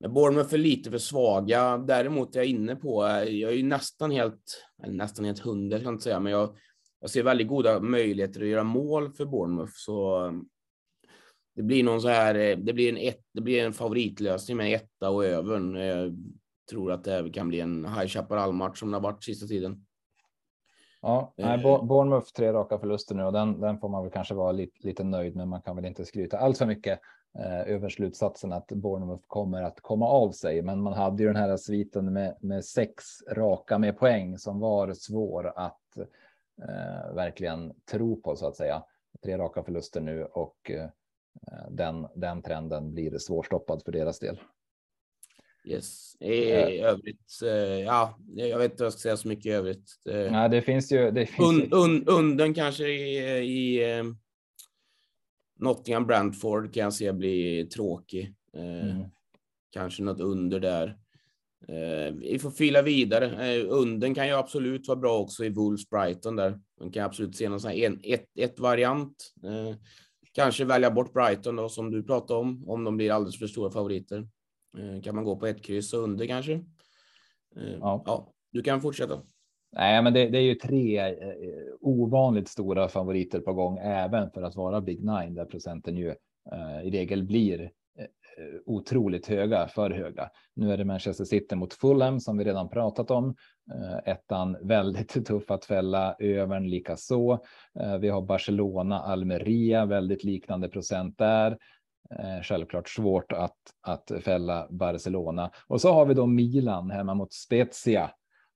men 0.00 0.14
Bournemouth 0.14 0.54
är 0.54 0.58
lite 0.58 0.90
för 0.90 0.98
svaga. 0.98 1.78
Däremot 1.78 2.36
är 2.36 2.40
jag 2.40 2.46
inne 2.46 2.76
på, 2.76 3.02
jag 3.04 3.52
är 3.52 3.56
ju 3.56 3.62
nästan 3.62 4.10
helt, 4.10 4.64
eller 4.82 4.94
nästan 4.94 5.24
helt 5.24 5.38
hundra 5.38 5.78
kan 5.78 5.84
jag 5.84 5.94
inte 5.94 6.04
säga, 6.04 6.20
men 6.20 6.32
jag, 6.32 6.56
jag 7.00 7.10
ser 7.10 7.22
väldigt 7.22 7.48
goda 7.48 7.80
möjligheter 7.80 8.40
att 8.40 8.46
göra 8.46 8.64
mål 8.64 9.12
för 9.12 9.24
Bournemouth. 9.24 9.72
Så 9.74 10.26
eh, 10.26 10.32
det 11.60 11.64
blir 11.64 11.84
någon 11.84 12.00
så 12.00 12.08
här, 12.08 12.34
eh, 12.34 12.56
det 12.56 12.72
blir 12.72 12.88
en, 12.88 13.08
ett, 13.08 13.20
det 13.32 13.40
blir 13.40 13.64
en 13.64 13.72
favoritlösning 13.72 14.56
med 14.56 14.74
etta 14.74 15.10
och 15.10 15.24
övern. 15.24 15.74
Jag 15.74 16.16
tror 16.70 16.92
att 16.92 17.04
det 17.04 17.30
kan 17.34 17.48
bli 17.48 17.60
en 17.60 17.84
High 17.84 18.06
Chaparral-match 18.06 18.78
som 18.78 18.90
det 18.90 18.96
har 18.96 19.02
varit 19.02 19.24
sista 19.24 19.46
tiden. 19.46 19.86
Ja, 21.02 21.34
nej, 21.36 21.64
eh. 21.64 21.84
Bournemouth 21.84 22.32
tre 22.32 22.52
raka 22.52 22.78
förluster 22.78 23.14
nu 23.14 23.24
och 23.24 23.32
den, 23.32 23.60
den 23.60 23.78
får 23.78 23.88
man 23.88 24.02
väl 24.02 24.12
kanske 24.12 24.34
vara 24.34 24.52
lite, 24.52 24.86
lite 24.86 25.04
nöjd 25.04 25.36
med. 25.36 25.48
Man 25.48 25.62
kan 25.62 25.76
väl 25.76 25.84
inte 25.84 26.04
skryta 26.04 26.38
allt 26.38 26.58
för 26.58 26.66
mycket 26.66 27.00
eh, 27.38 27.74
över 27.74 27.88
slutsatsen 27.88 28.52
att 28.52 28.66
Bournemouth 28.66 29.24
kommer 29.26 29.62
att 29.62 29.80
komma 29.80 30.06
av 30.06 30.32
sig. 30.32 30.62
Men 30.62 30.82
man 30.82 30.92
hade 30.92 31.22
ju 31.22 31.28
den 31.28 31.36
här 31.36 31.56
sviten 31.56 32.12
med, 32.12 32.36
med 32.40 32.64
sex 32.64 33.04
raka 33.30 33.78
med 33.78 33.98
poäng 33.98 34.38
som 34.38 34.60
var 34.60 34.92
svår 34.92 35.52
att 35.56 35.96
eh, 36.62 37.14
verkligen 37.14 37.72
tro 37.90 38.20
på 38.20 38.36
så 38.36 38.46
att 38.46 38.56
säga. 38.56 38.82
Tre 39.24 39.38
raka 39.38 39.62
förluster 39.62 40.00
nu 40.00 40.24
och 40.24 40.70
eh, 40.70 40.88
den, 41.70 42.06
den 42.14 42.42
trenden 42.42 42.94
blir 42.94 43.18
svårstoppad 43.18 43.82
för 43.84 43.92
deras 43.92 44.18
del. 44.18 44.38
Yes. 45.64 46.16
I 46.20 46.52
uh, 46.52 46.84
övrigt, 46.84 47.40
uh, 47.42 47.50
ja, 47.80 48.18
jag 48.34 48.58
vet 48.58 48.72
inte 48.72 48.82
vad 48.82 48.86
jag 48.86 48.92
ska 48.92 49.00
säga 49.00 49.16
så 49.16 49.28
mycket 49.28 49.46
i 49.46 49.50
övrigt. 49.50 50.00
Ja, 50.04 50.48
det 50.48 50.62
finns 50.62 50.92
ju. 50.92 51.10
Det 51.10 51.26
finns 51.26 51.48
un, 51.48 51.72
un, 51.72 52.08
unden 52.08 52.54
kanske 52.54 52.88
i, 52.88 53.18
i 53.38 53.82
Nottingham 55.58 56.06
Brentford 56.06 56.74
kan 56.74 56.82
jag 56.82 56.94
se 56.94 57.12
bli 57.12 57.68
tråkig. 57.74 58.34
Mm. 58.56 59.04
Kanske 59.70 60.02
något 60.02 60.20
under 60.20 60.60
där. 60.60 60.98
vi 62.12 62.38
får 62.38 62.50
fila 62.50 62.82
vidare. 62.82 63.58
unden 63.62 64.14
kan 64.14 64.26
ju 64.26 64.34
absolut 64.34 64.88
vara 64.88 64.98
bra 64.98 65.18
också 65.18 65.44
i 65.44 65.48
Wolves 65.48 65.90
Brighton 65.90 66.36
där. 66.36 66.60
Man 66.80 66.92
kan 66.92 67.04
absolut 67.04 67.36
se 67.36 67.48
någon 67.48 67.60
sån 67.60 67.70
här 67.70 67.78
en, 67.78 68.00
ett, 68.02 68.38
ett 68.38 68.58
variant. 68.58 69.34
Kanske 70.32 70.64
välja 70.64 70.90
bort 70.90 71.12
Brighton 71.12 71.56
då 71.56 71.68
som 71.68 71.90
du 71.90 72.02
pratade 72.02 72.40
om, 72.40 72.68
om 72.68 72.84
de 72.84 72.96
blir 72.96 73.12
alldeles 73.12 73.38
för 73.38 73.46
stora 73.46 73.70
favoriter. 73.70 74.28
Eh, 74.78 75.02
kan 75.02 75.14
man 75.14 75.24
gå 75.24 75.36
på 75.36 75.46
ett 75.46 75.64
kryss 75.64 75.92
och 75.92 76.00
under 76.00 76.26
kanske? 76.26 76.52
Eh, 77.56 77.72
ja. 77.80 78.02
ja, 78.06 78.32
du 78.52 78.62
kan 78.62 78.80
fortsätta. 78.80 79.22
Nej, 79.72 80.02
men 80.02 80.12
det, 80.12 80.28
det 80.28 80.38
är 80.38 80.42
ju 80.42 80.54
tre 80.54 80.98
eh, 80.98 81.14
ovanligt 81.80 82.48
stora 82.48 82.88
favoriter 82.88 83.40
på 83.40 83.52
gång, 83.52 83.78
även 83.78 84.30
för 84.30 84.42
att 84.42 84.56
vara 84.56 84.80
Big 84.80 84.98
Nine, 84.98 85.34
där 85.34 85.44
procenten 85.44 85.96
ju 85.96 86.08
eh, 86.52 86.82
i 86.84 86.90
regel 86.90 87.22
blir 87.22 87.70
Eh, 88.40 88.60
otroligt 88.66 89.26
höga, 89.26 89.68
för 89.68 89.90
höga. 89.90 90.30
Nu 90.54 90.72
är 90.72 90.76
det 90.76 90.84
Manchester 90.84 91.24
City 91.24 91.56
mot 91.56 91.74
Fulham 91.74 92.20
som 92.20 92.38
vi 92.38 92.44
redan 92.44 92.68
pratat 92.68 93.10
om. 93.10 93.34
Eh, 93.74 94.12
ettan 94.12 94.56
väldigt 94.62 95.26
tuff 95.26 95.50
att 95.50 95.64
fälla, 95.64 96.16
övern 96.18 96.70
lika 96.70 96.96
så. 96.96 97.32
Eh, 97.80 97.98
vi 97.98 98.08
har 98.08 98.22
Barcelona, 98.22 99.00
Almeria, 99.00 99.86
väldigt 99.86 100.24
liknande 100.24 100.68
procent 100.68 101.18
där. 101.18 101.58
Självklart 102.42 102.88
svårt 102.88 103.32
att, 103.32 103.56
att 103.82 104.12
fälla 104.24 104.66
Barcelona. 104.70 105.50
Och 105.66 105.80
så 105.80 105.92
har 105.92 106.06
vi 106.06 106.14
då 106.14 106.26
Milan 106.26 106.90
hemma 106.90 107.14
mot 107.14 107.32
Spezia. 107.32 108.10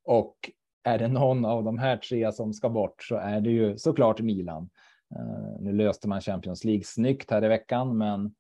Och 0.05 0.37
är 0.85 0.99
det 0.99 1.09
någon 1.09 1.45
av 1.45 1.65
de 1.65 1.79
här 1.79 1.97
tre 1.97 2.33
som 2.33 2.53
ska 2.53 2.69
bort 2.69 3.03
så 3.03 3.17
är 3.17 3.41
det 3.41 3.51
ju 3.51 3.79
såklart 3.79 4.21
Milan. 4.21 4.71
Nu 5.61 5.73
löste 5.73 6.09
man 6.09 6.21
Champions 6.21 6.65
League 6.65 6.85
snyggt 6.85 7.31
här 7.31 7.45
i 7.45 7.49
veckan, 7.49 7.99
men 7.99 8.35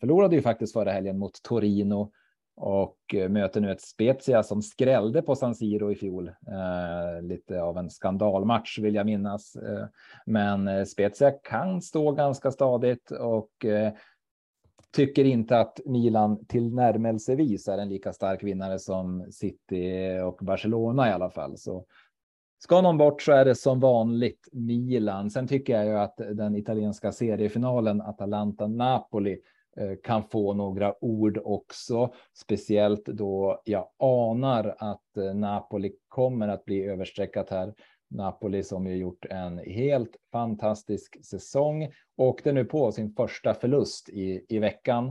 förlorade 0.00 0.36
ju 0.36 0.42
faktiskt 0.42 0.72
förra 0.72 0.92
helgen 0.92 1.18
mot 1.18 1.42
Torino 1.42 2.12
och 2.56 3.14
eh, 3.14 3.28
möter 3.28 3.60
nu 3.60 3.72
ett 3.72 3.80
Spezia 3.80 4.42
som 4.42 4.62
skrällde 4.62 5.22
på 5.22 5.36
San 5.36 5.54
Siro 5.54 5.92
i 5.92 5.94
fjol. 5.94 6.28
Eh, 6.28 7.22
lite 7.22 7.62
av 7.62 7.78
en 7.78 7.90
skandalmatch 7.90 8.78
vill 8.78 8.94
jag 8.94 9.06
minnas, 9.06 9.56
eh, 9.56 9.86
men 10.26 10.68
eh, 10.68 10.84
Spezia 10.84 11.30
kan 11.30 11.82
stå 11.82 12.12
ganska 12.12 12.50
stadigt 12.50 13.10
och 13.10 13.50
tycker 14.92 15.24
inte 15.24 15.58
att 15.58 15.80
Milan 15.86 16.44
tillnärmelsevis 16.46 17.68
är 17.68 17.78
en 17.78 17.88
lika 17.88 18.12
stark 18.12 18.42
vinnare 18.42 18.78
som 18.78 19.26
City 19.32 20.18
och 20.24 20.38
Barcelona 20.40 21.08
i 21.08 21.12
alla 21.12 21.30
fall. 21.30 21.58
Så 21.58 21.84
ska 22.58 22.80
någon 22.80 22.98
bort 22.98 23.22
så 23.22 23.32
är 23.32 23.44
det 23.44 23.54
som 23.54 23.80
vanligt 23.80 24.48
Milan. 24.52 25.30
Sen 25.30 25.48
tycker 25.48 25.72
jag 25.72 25.86
ju 25.86 25.98
att 25.98 26.16
den 26.16 26.56
italienska 26.56 27.12
seriefinalen 27.12 28.02
Atalanta-Napoli 28.02 29.38
Eh, 29.76 29.92
kan 30.02 30.22
få 30.28 30.54
några 30.54 31.04
ord 31.04 31.40
också, 31.44 32.12
speciellt 32.32 33.04
då 33.04 33.62
jag 33.64 33.88
anar 33.98 34.74
att 34.78 35.16
eh, 35.16 35.34
Napoli 35.34 35.92
kommer 36.08 36.48
att 36.48 36.64
bli 36.64 36.84
överstreckat 36.84 37.50
här 37.50 37.74
Napoli 38.10 38.62
som 38.62 38.86
ju 38.86 38.96
gjort 38.96 39.24
en 39.24 39.58
helt 39.58 40.16
fantastisk 40.32 41.24
säsong 41.24 41.88
åkte 42.16 42.52
nu 42.52 42.64
på 42.64 42.92
sin 42.92 43.12
första 43.12 43.54
förlust 43.54 44.08
i, 44.08 44.46
i 44.48 44.58
veckan. 44.58 45.06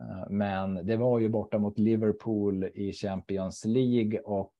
Eh, 0.00 0.30
men 0.30 0.86
det 0.86 0.96
var 0.96 1.18
ju 1.18 1.28
borta 1.28 1.58
mot 1.58 1.78
Liverpool 1.78 2.64
i 2.64 2.92
Champions 2.92 3.64
League 3.64 4.20
och 4.20 4.54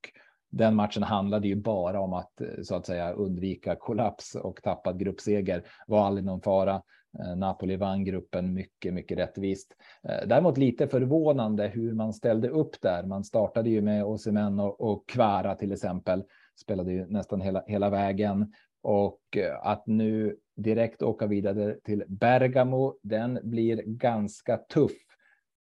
den 0.50 0.74
matchen 0.74 1.02
handlade 1.02 1.48
ju 1.48 1.56
bara 1.56 2.00
om 2.00 2.12
att 2.12 2.40
så 2.62 2.74
att 2.74 2.86
säga 2.86 3.12
undvika 3.12 3.76
kollaps 3.76 4.34
och 4.34 4.62
tappad 4.62 4.98
gruppseger 4.98 5.64
var 5.86 6.06
aldrig 6.06 6.26
någon 6.26 6.40
fara. 6.40 6.82
Eh, 7.18 7.36
Napoli 7.36 7.76
vann 7.76 8.04
gruppen 8.04 8.54
mycket, 8.54 8.94
mycket 8.94 9.18
rättvist. 9.18 9.76
Eh, 10.02 10.28
däremot 10.28 10.58
lite 10.58 10.88
förvånande 10.88 11.68
hur 11.68 11.92
man 11.92 12.12
ställde 12.12 12.48
upp 12.48 12.80
där. 12.80 13.02
Man 13.02 13.24
startade 13.24 13.70
ju 13.70 13.80
med 13.80 14.04
Osimhen 14.04 14.60
och, 14.60 14.80
och 14.80 15.08
Kvara 15.08 15.54
till 15.54 15.72
exempel 15.72 16.24
spelade 16.60 16.92
ju 16.92 17.06
nästan 17.06 17.40
hela, 17.40 17.62
hela 17.66 17.90
vägen 17.90 18.52
och 18.82 19.20
eh, 19.36 19.66
att 19.66 19.86
nu 19.86 20.36
direkt 20.56 21.02
åka 21.02 21.26
vidare 21.26 21.76
till 21.84 22.04
Bergamo, 22.08 22.98
den 23.02 23.38
blir 23.42 23.82
ganska 23.86 24.56
tuff. 24.56 24.92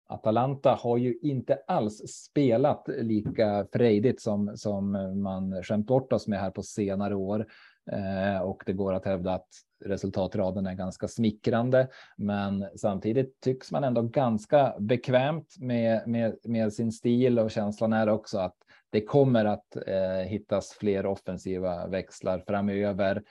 Atalanta 0.08 0.78
har 0.80 0.98
ju 0.98 1.18
inte 1.22 1.60
alls 1.68 1.98
spelat 2.08 2.86
lika 2.88 3.68
frejdigt 3.74 4.22
som, 4.22 4.58
som 4.58 4.92
man 5.24 5.64
skämt 5.64 5.88
bort 5.88 6.14
oss 6.14 6.28
med 6.28 6.40
här 6.40 6.52
på 6.52 6.64
senare 6.64 7.16
år. 7.16 7.46
Eh, 7.92 8.42
och 8.42 8.64
det 8.66 8.74
går 8.74 8.94
att 8.94 9.06
hävda 9.06 9.34
att 9.34 9.48
resultatraden 9.86 10.66
är 10.66 10.74
ganska 10.74 11.08
smickrande. 11.08 11.88
Men 12.18 12.66
samtidigt 12.76 13.42
tycks 13.42 13.72
man 13.72 13.84
ändå 13.84 14.02
ganska 14.02 14.76
bekvämt 14.80 15.56
med, 15.60 16.08
med, 16.08 16.36
med 16.44 16.74
sin 16.74 16.92
stil 16.92 17.40
och 17.40 17.52
känslan 17.52 17.94
är 17.94 18.10
också 18.10 18.38
att 18.38 18.56
det 18.90 19.02
kommer 19.02 19.46
att 19.46 19.76
eh, 19.88 20.28
hittas 20.28 20.72
fler 20.72 21.06
offensiva 21.06 21.88
växlar 21.88 22.44
framöver. 22.48 23.24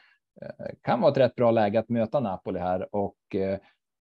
Eh, 0.42 0.66
kan 0.82 1.00
vara 1.00 1.12
ett 1.12 1.18
rätt 1.18 1.34
bra 1.34 1.50
läge 1.50 1.78
att 1.78 1.88
möta 1.88 2.20
Napoli 2.20 2.58
här 2.58 2.94
och 2.94 3.34
eh, 3.34 3.58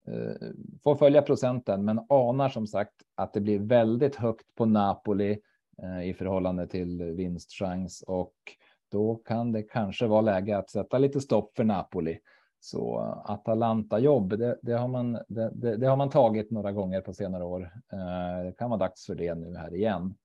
eh 0.07 0.35
får 0.83 0.95
följa 0.95 1.21
procenten, 1.21 1.85
men 1.85 1.99
anar 2.09 2.49
som 2.49 2.67
sagt 2.67 2.95
att 3.15 3.33
det 3.33 3.41
blir 3.41 3.59
väldigt 3.59 4.15
högt 4.15 4.55
på 4.55 4.65
Napoli 4.65 5.39
eh, 5.83 6.09
i 6.09 6.13
förhållande 6.13 6.67
till 6.67 7.03
vinstchans 7.03 8.03
och 8.07 8.35
då 8.91 9.15
kan 9.15 9.51
det 9.51 9.63
kanske 9.63 10.07
vara 10.07 10.21
läge 10.21 10.57
att 10.57 10.69
sätta 10.69 10.97
lite 10.97 11.21
stopp 11.21 11.55
för 11.55 11.63
Napoli. 11.63 12.19
Så 12.59 12.99
eh, 12.99 13.31
Atalanta 13.31 13.99
jobb, 13.99 14.29
det, 14.29 14.59
det 14.61 14.73
har 14.73 14.87
man. 14.87 15.13
Det, 15.27 15.51
det, 15.53 15.77
det, 15.77 15.87
har 15.87 15.97
man 15.97 16.09
tagit 16.09 16.51
några 16.51 16.71
gånger 16.71 17.01
på 17.01 17.13
senare 17.13 17.43
år. 17.43 17.61
Eh, 17.93 18.45
det 18.45 18.53
kan 18.57 18.69
vara 18.69 18.79
dags 18.79 19.05
för 19.05 19.15
det 19.15 19.35
nu 19.35 19.55
här 19.55 19.75
igen 19.75 20.15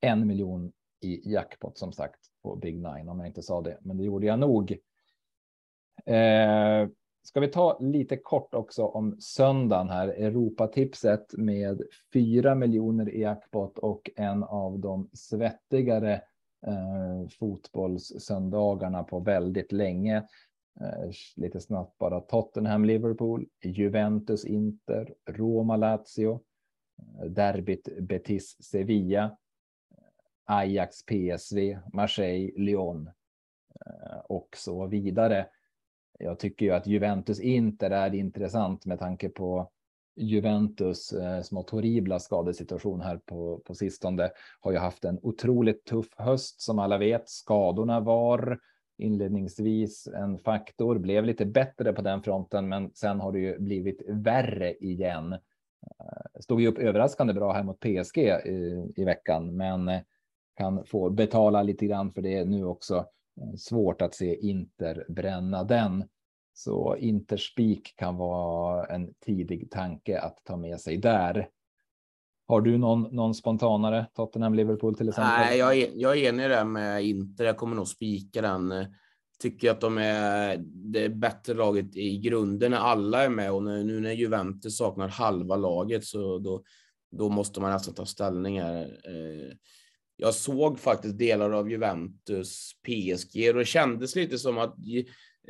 en 0.00 0.26
miljon 0.26 0.72
i 1.00 1.32
jackpot 1.32 1.78
som 1.78 1.92
sagt 1.92 2.20
på 2.42 2.56
Big 2.56 2.74
Nine 2.74 3.08
om 3.08 3.18
jag 3.18 3.26
inte 3.28 3.42
sa 3.42 3.60
det, 3.60 3.78
men 3.80 3.96
det 3.96 4.04
gjorde 4.04 4.26
jag 4.26 4.38
nog. 4.38 4.78
Eh, 6.06 6.88
ska 7.22 7.40
vi 7.40 7.48
ta 7.48 7.78
lite 7.78 8.16
kort 8.16 8.54
också 8.54 8.86
om 8.86 9.20
söndagen 9.20 9.88
här, 9.88 10.08
Europatipset 10.08 11.32
med 11.32 11.82
4 12.12 12.54
miljoner 12.54 13.14
i 13.14 13.20
jackpot 13.20 13.78
och 13.78 14.10
en 14.16 14.44
av 14.44 14.78
de 14.78 15.10
svettigare 15.12 16.22
eh, 16.66 17.28
fotbollssöndagarna 17.38 19.04
på 19.04 19.20
väldigt 19.20 19.72
länge. 19.72 20.16
Eh, 20.80 21.10
lite 21.36 21.60
snabbt 21.60 21.98
bara 21.98 22.20
Tottenham, 22.20 22.84
Liverpool, 22.84 23.46
Juventus, 23.62 24.44
Inter, 24.44 25.14
Roma, 25.26 25.76
Lazio, 25.76 26.40
eh, 27.20 27.24
derbyt 27.24 27.88
Betis, 28.00 28.62
Sevilla, 28.62 29.24
eh, 29.24 30.04
Ajax, 30.44 31.06
PSV, 31.06 31.78
Marseille, 31.92 32.52
Lyon 32.56 33.10
eh, 33.86 34.18
och 34.18 34.48
så 34.56 34.86
vidare. 34.86 35.46
Jag 36.18 36.38
tycker 36.38 36.66
ju 36.66 36.72
att 36.72 36.86
Juventus 36.86 37.40
Inter 37.40 37.90
är 37.90 38.14
intressant 38.14 38.86
med 38.86 38.98
tanke 38.98 39.28
på 39.28 39.70
Juventus 40.20 41.12
eh, 41.12 41.42
smått 41.42 41.70
horribla 41.70 42.18
skadesituation 42.18 43.00
här 43.00 43.16
på, 43.16 43.62
på 43.64 43.74
sistone 43.74 44.30
har 44.60 44.72
ju 44.72 44.78
haft 44.78 45.04
en 45.04 45.18
otroligt 45.22 45.84
tuff 45.84 46.08
höst 46.16 46.60
som 46.60 46.78
alla 46.78 46.98
vet. 46.98 47.28
Skadorna 47.28 48.00
var 48.00 48.58
inledningsvis 48.98 50.06
en 50.06 50.38
faktor, 50.38 50.98
blev 50.98 51.24
lite 51.24 51.46
bättre 51.46 51.92
på 51.92 52.02
den 52.02 52.22
fronten, 52.22 52.68
men 52.68 52.90
sen 52.94 53.20
har 53.20 53.32
det 53.32 53.38
ju 53.38 53.58
blivit 53.58 54.02
värre 54.08 54.74
igen. 54.74 55.32
Eh, 55.32 56.40
stod 56.40 56.60
ju 56.60 56.68
upp 56.68 56.78
överraskande 56.78 57.32
bra 57.32 57.52
här 57.52 57.62
mot 57.62 57.80
PSG 57.80 58.18
i, 58.18 58.92
i 58.96 59.04
veckan, 59.04 59.56
men 59.56 59.88
eh, 59.88 60.00
kan 60.56 60.84
få 60.84 61.10
betala 61.10 61.62
lite 61.62 61.86
grann 61.86 62.12
för 62.12 62.22
det 62.22 62.44
nu 62.44 62.64
också. 62.64 62.96
Eh, 63.40 63.54
svårt 63.58 64.02
att 64.02 64.14
se 64.14 64.36
Inter 64.36 65.04
bränna 65.08 65.64
den. 65.64 66.04
Så 66.64 66.96
Interspik 66.96 67.96
kan 67.96 68.16
vara 68.16 68.86
en 68.86 69.14
tidig 69.26 69.70
tanke 69.70 70.20
att 70.20 70.44
ta 70.44 70.56
med 70.56 70.80
sig 70.80 70.96
där. 70.96 71.48
Har 72.46 72.60
du 72.60 72.78
någon, 72.78 73.02
någon 73.02 73.34
spontanare? 73.34 74.06
Tottenham, 74.14 74.54
Liverpool 74.54 74.96
till 74.96 75.08
exempel? 75.08 75.32
Nej, 75.36 75.58
jag 75.58 75.78
är, 75.78 75.90
jag 75.94 76.18
är 76.18 76.28
enig 76.28 76.50
där 76.50 76.64
med 76.64 77.04
Inter. 77.04 77.44
Jag 77.44 77.56
kommer 77.56 77.76
nog 77.76 77.88
spika 77.88 78.42
den. 78.42 78.72
Tycker 79.38 79.70
att 79.70 79.80
de 79.80 79.98
är 79.98 80.56
det 80.92 81.08
bättre 81.08 81.54
laget 81.54 81.96
i 81.96 82.18
grunden 82.18 82.70
när 82.70 82.78
alla 82.78 83.24
är 83.24 83.28
med 83.28 83.52
och 83.52 83.62
nu 83.62 84.00
när 84.00 84.12
Juventus 84.12 84.76
saknar 84.76 85.08
halva 85.08 85.56
laget 85.56 86.04
så 86.04 86.38
då, 86.38 86.62
då 87.10 87.28
måste 87.28 87.60
man 87.60 87.72
nästan 87.72 87.94
ta 87.94 88.06
ställning 88.06 88.60
här. 88.60 88.82
Eh, 88.82 89.56
jag 90.16 90.34
såg 90.34 90.78
faktiskt 90.78 91.18
delar 91.18 91.50
av 91.50 91.70
Juventus 91.70 92.72
PSG 92.86 93.48
och 93.48 93.54
det 93.54 93.64
kändes 93.64 94.16
lite 94.16 94.38
som 94.38 94.58
att 94.58 94.74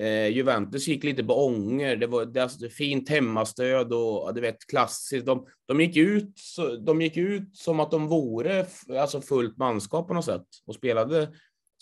Eh, 0.01 0.29
Juventus 0.29 0.89
gick 0.89 1.05
lite 1.05 1.25
på 1.25 1.47
ånger. 1.47 1.97
Det 1.97 2.07
var 2.07 2.25
det, 2.25 2.43
alltså, 2.43 2.69
fint 2.69 3.09
hemmastöd 3.09 3.93
och 3.93 4.35
du 4.35 4.41
vet 4.41 4.67
klassiskt. 4.67 5.27
De, 5.27 5.47
de, 5.67 5.81
gick 5.81 5.97
ut, 5.97 6.33
så, 6.35 6.77
de 6.77 7.03
gick 7.03 7.17
ut 7.17 7.57
som 7.57 7.81
att 7.81 7.91
de 7.91 8.09
vore 8.09 8.67
alltså, 9.01 9.21
fullt 9.21 9.57
manskap 9.57 10.09
på 10.09 10.15
något 10.15 10.25
sätt 10.25 10.47
och 10.67 10.75
spelade, 10.75 11.29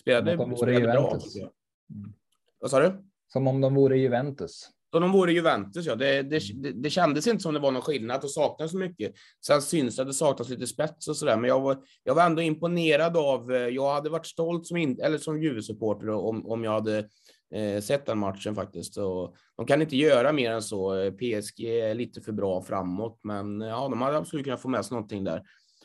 spelade, 0.00 0.36
de 0.36 0.56
spelade 0.56 0.92
bra. 0.92 1.10
Mm. 1.10 2.12
Vad 2.60 2.70
sa 2.70 2.80
du? 2.80 3.04
Som 3.32 3.46
om 3.46 3.60
de 3.60 3.74
vore 3.74 3.98
Juventus. 3.98 4.68
Som 4.90 5.02
de 5.02 5.12
vore 5.12 5.32
Juventus, 5.32 5.86
ja. 5.86 5.94
Det, 5.94 6.22
det, 6.22 6.40
det, 6.74 6.90
kändes 6.90 7.26
inte 7.26 7.42
som 7.42 7.54
det 7.54 7.60
var 7.60 7.70
någon 7.70 7.82
skillnad, 7.82 8.14
att 8.14 8.22
det 8.22 8.28
saknades 8.28 8.72
så 8.72 8.78
mycket. 8.78 9.12
Sen 9.46 9.62
syns 9.62 9.96
det 9.96 10.02
att 10.02 10.08
det 10.08 10.14
saknas 10.14 10.48
lite 10.48 10.66
spets 10.66 11.08
och 11.08 11.16
sådär, 11.16 11.36
men 11.36 11.48
jag 11.48 11.60
var, 11.60 11.78
jag 12.04 12.14
var 12.14 12.26
ändå 12.26 12.42
imponerad 12.42 13.16
av, 13.16 13.52
eh, 13.52 13.68
jag 13.68 13.94
hade 13.94 14.10
varit 14.10 14.26
stolt 14.26 14.66
som, 14.66 14.76
in, 14.76 15.00
eller 15.00 15.18
som 15.18 15.42
Juve-supporter 15.42 16.08
om, 16.08 16.46
om 16.46 16.64
jag 16.64 16.72
hade 16.72 17.08
Eh, 17.54 17.80
sett 17.80 18.06
den 18.06 18.18
matchen 18.18 18.54
faktiskt. 18.54 18.94
Så 18.94 19.36
de 19.56 19.66
kan 19.66 19.82
inte 19.82 19.96
göra 19.96 20.32
mer 20.32 20.52
än 20.52 20.62
så. 20.62 20.94
Eh, 20.94 21.12
PSG 21.12 21.64
är 21.64 21.94
lite 21.94 22.20
för 22.20 22.32
bra 22.32 22.62
framåt, 22.62 23.20
men 23.22 23.62
eh, 23.62 23.68
ja, 23.68 23.88
de 23.88 24.02
hade 24.02 24.16
absolut 24.16 24.44
kunnat 24.44 24.62
få 24.62 24.68
med 24.68 24.84
sig 24.84 24.94
någonting 24.94 25.24
där. 25.24 25.42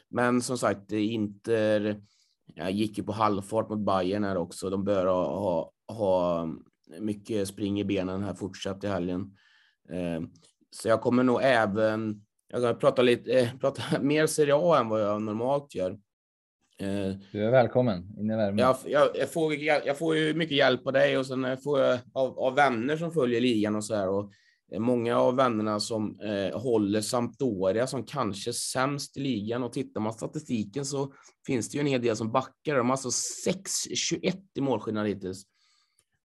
Men 0.09 0.41
som 0.41 0.57
sagt, 0.57 0.91
Inter 0.91 2.01
ja, 2.55 2.69
gick 2.69 2.97
ju 2.97 3.03
på 3.03 3.11
halvfart 3.11 3.69
mot 3.69 3.85
Bayern 3.85 4.23
här 4.23 4.37
också. 4.37 4.69
De 4.69 4.83
bör 4.83 5.05
ha, 5.05 5.71
ha 5.87 6.47
mycket 6.99 7.47
spring 7.47 7.79
i 7.79 7.83
benen 7.83 8.23
här 8.23 8.33
fortsatt 8.33 8.83
i 8.83 8.87
helgen. 8.87 9.35
Eh, 9.89 10.21
så 10.69 10.87
jag 10.87 11.01
kommer 11.01 11.23
nog 11.23 11.39
även, 11.43 12.21
jag 12.47 12.61
kommer 12.61 12.73
prata 12.73 13.01
lite, 13.01 13.39
eh, 13.39 13.49
prata 13.59 14.01
mer 14.01 14.27
Serie 14.27 14.55
A 14.55 14.79
än 14.79 14.89
vad 14.89 15.01
jag 15.01 15.21
normalt 15.21 15.75
gör. 15.75 15.99
Eh, 16.83 17.15
du 17.31 17.45
är 17.45 17.51
välkommen 17.51 18.15
in 18.17 18.31
i 18.31 18.35
värmen. 18.35 18.57
Jag, 18.57 18.77
jag, 18.85 19.09
jag, 19.15 19.33
får, 19.33 19.55
jag, 19.55 19.87
jag, 19.87 19.97
får 19.97 20.17
ju 20.17 20.33
mycket 20.33 20.57
hjälp 20.57 20.87
av 20.87 20.93
dig 20.93 21.17
och 21.17 21.25
sen 21.25 21.57
får 21.57 21.79
jag 21.79 21.99
av, 22.13 22.39
av 22.39 22.55
vänner 22.55 22.97
som 22.97 23.11
följer 23.11 23.41
ligan 23.41 23.75
och 23.75 23.85
så 23.85 23.95
här. 23.95 24.09
Och 24.09 24.31
många 24.79 25.17
av 25.17 25.35
vännerna 25.35 25.79
som 25.79 26.19
eh, 26.19 26.59
håller 26.59 27.01
Sampdoria 27.01 27.87
som 27.87 28.05
kanske 28.05 28.53
sämst 28.53 29.17
i 29.17 29.19
ligan 29.19 29.63
och 29.63 29.73
tittar 29.73 30.01
man 30.01 30.13
statistiken 30.13 30.85
så 30.85 31.13
finns 31.45 31.69
det 31.69 31.77
ju 31.77 31.79
en 31.81 31.87
hel 31.87 32.01
del 32.01 32.15
som 32.15 32.31
backar. 32.31 32.75
De 32.75 32.89
har 32.89 32.93
alltså 32.93 33.49
6-21 33.49 34.33
i 34.55 34.61
målskillnad 34.61 35.07
hittills. 35.07 35.43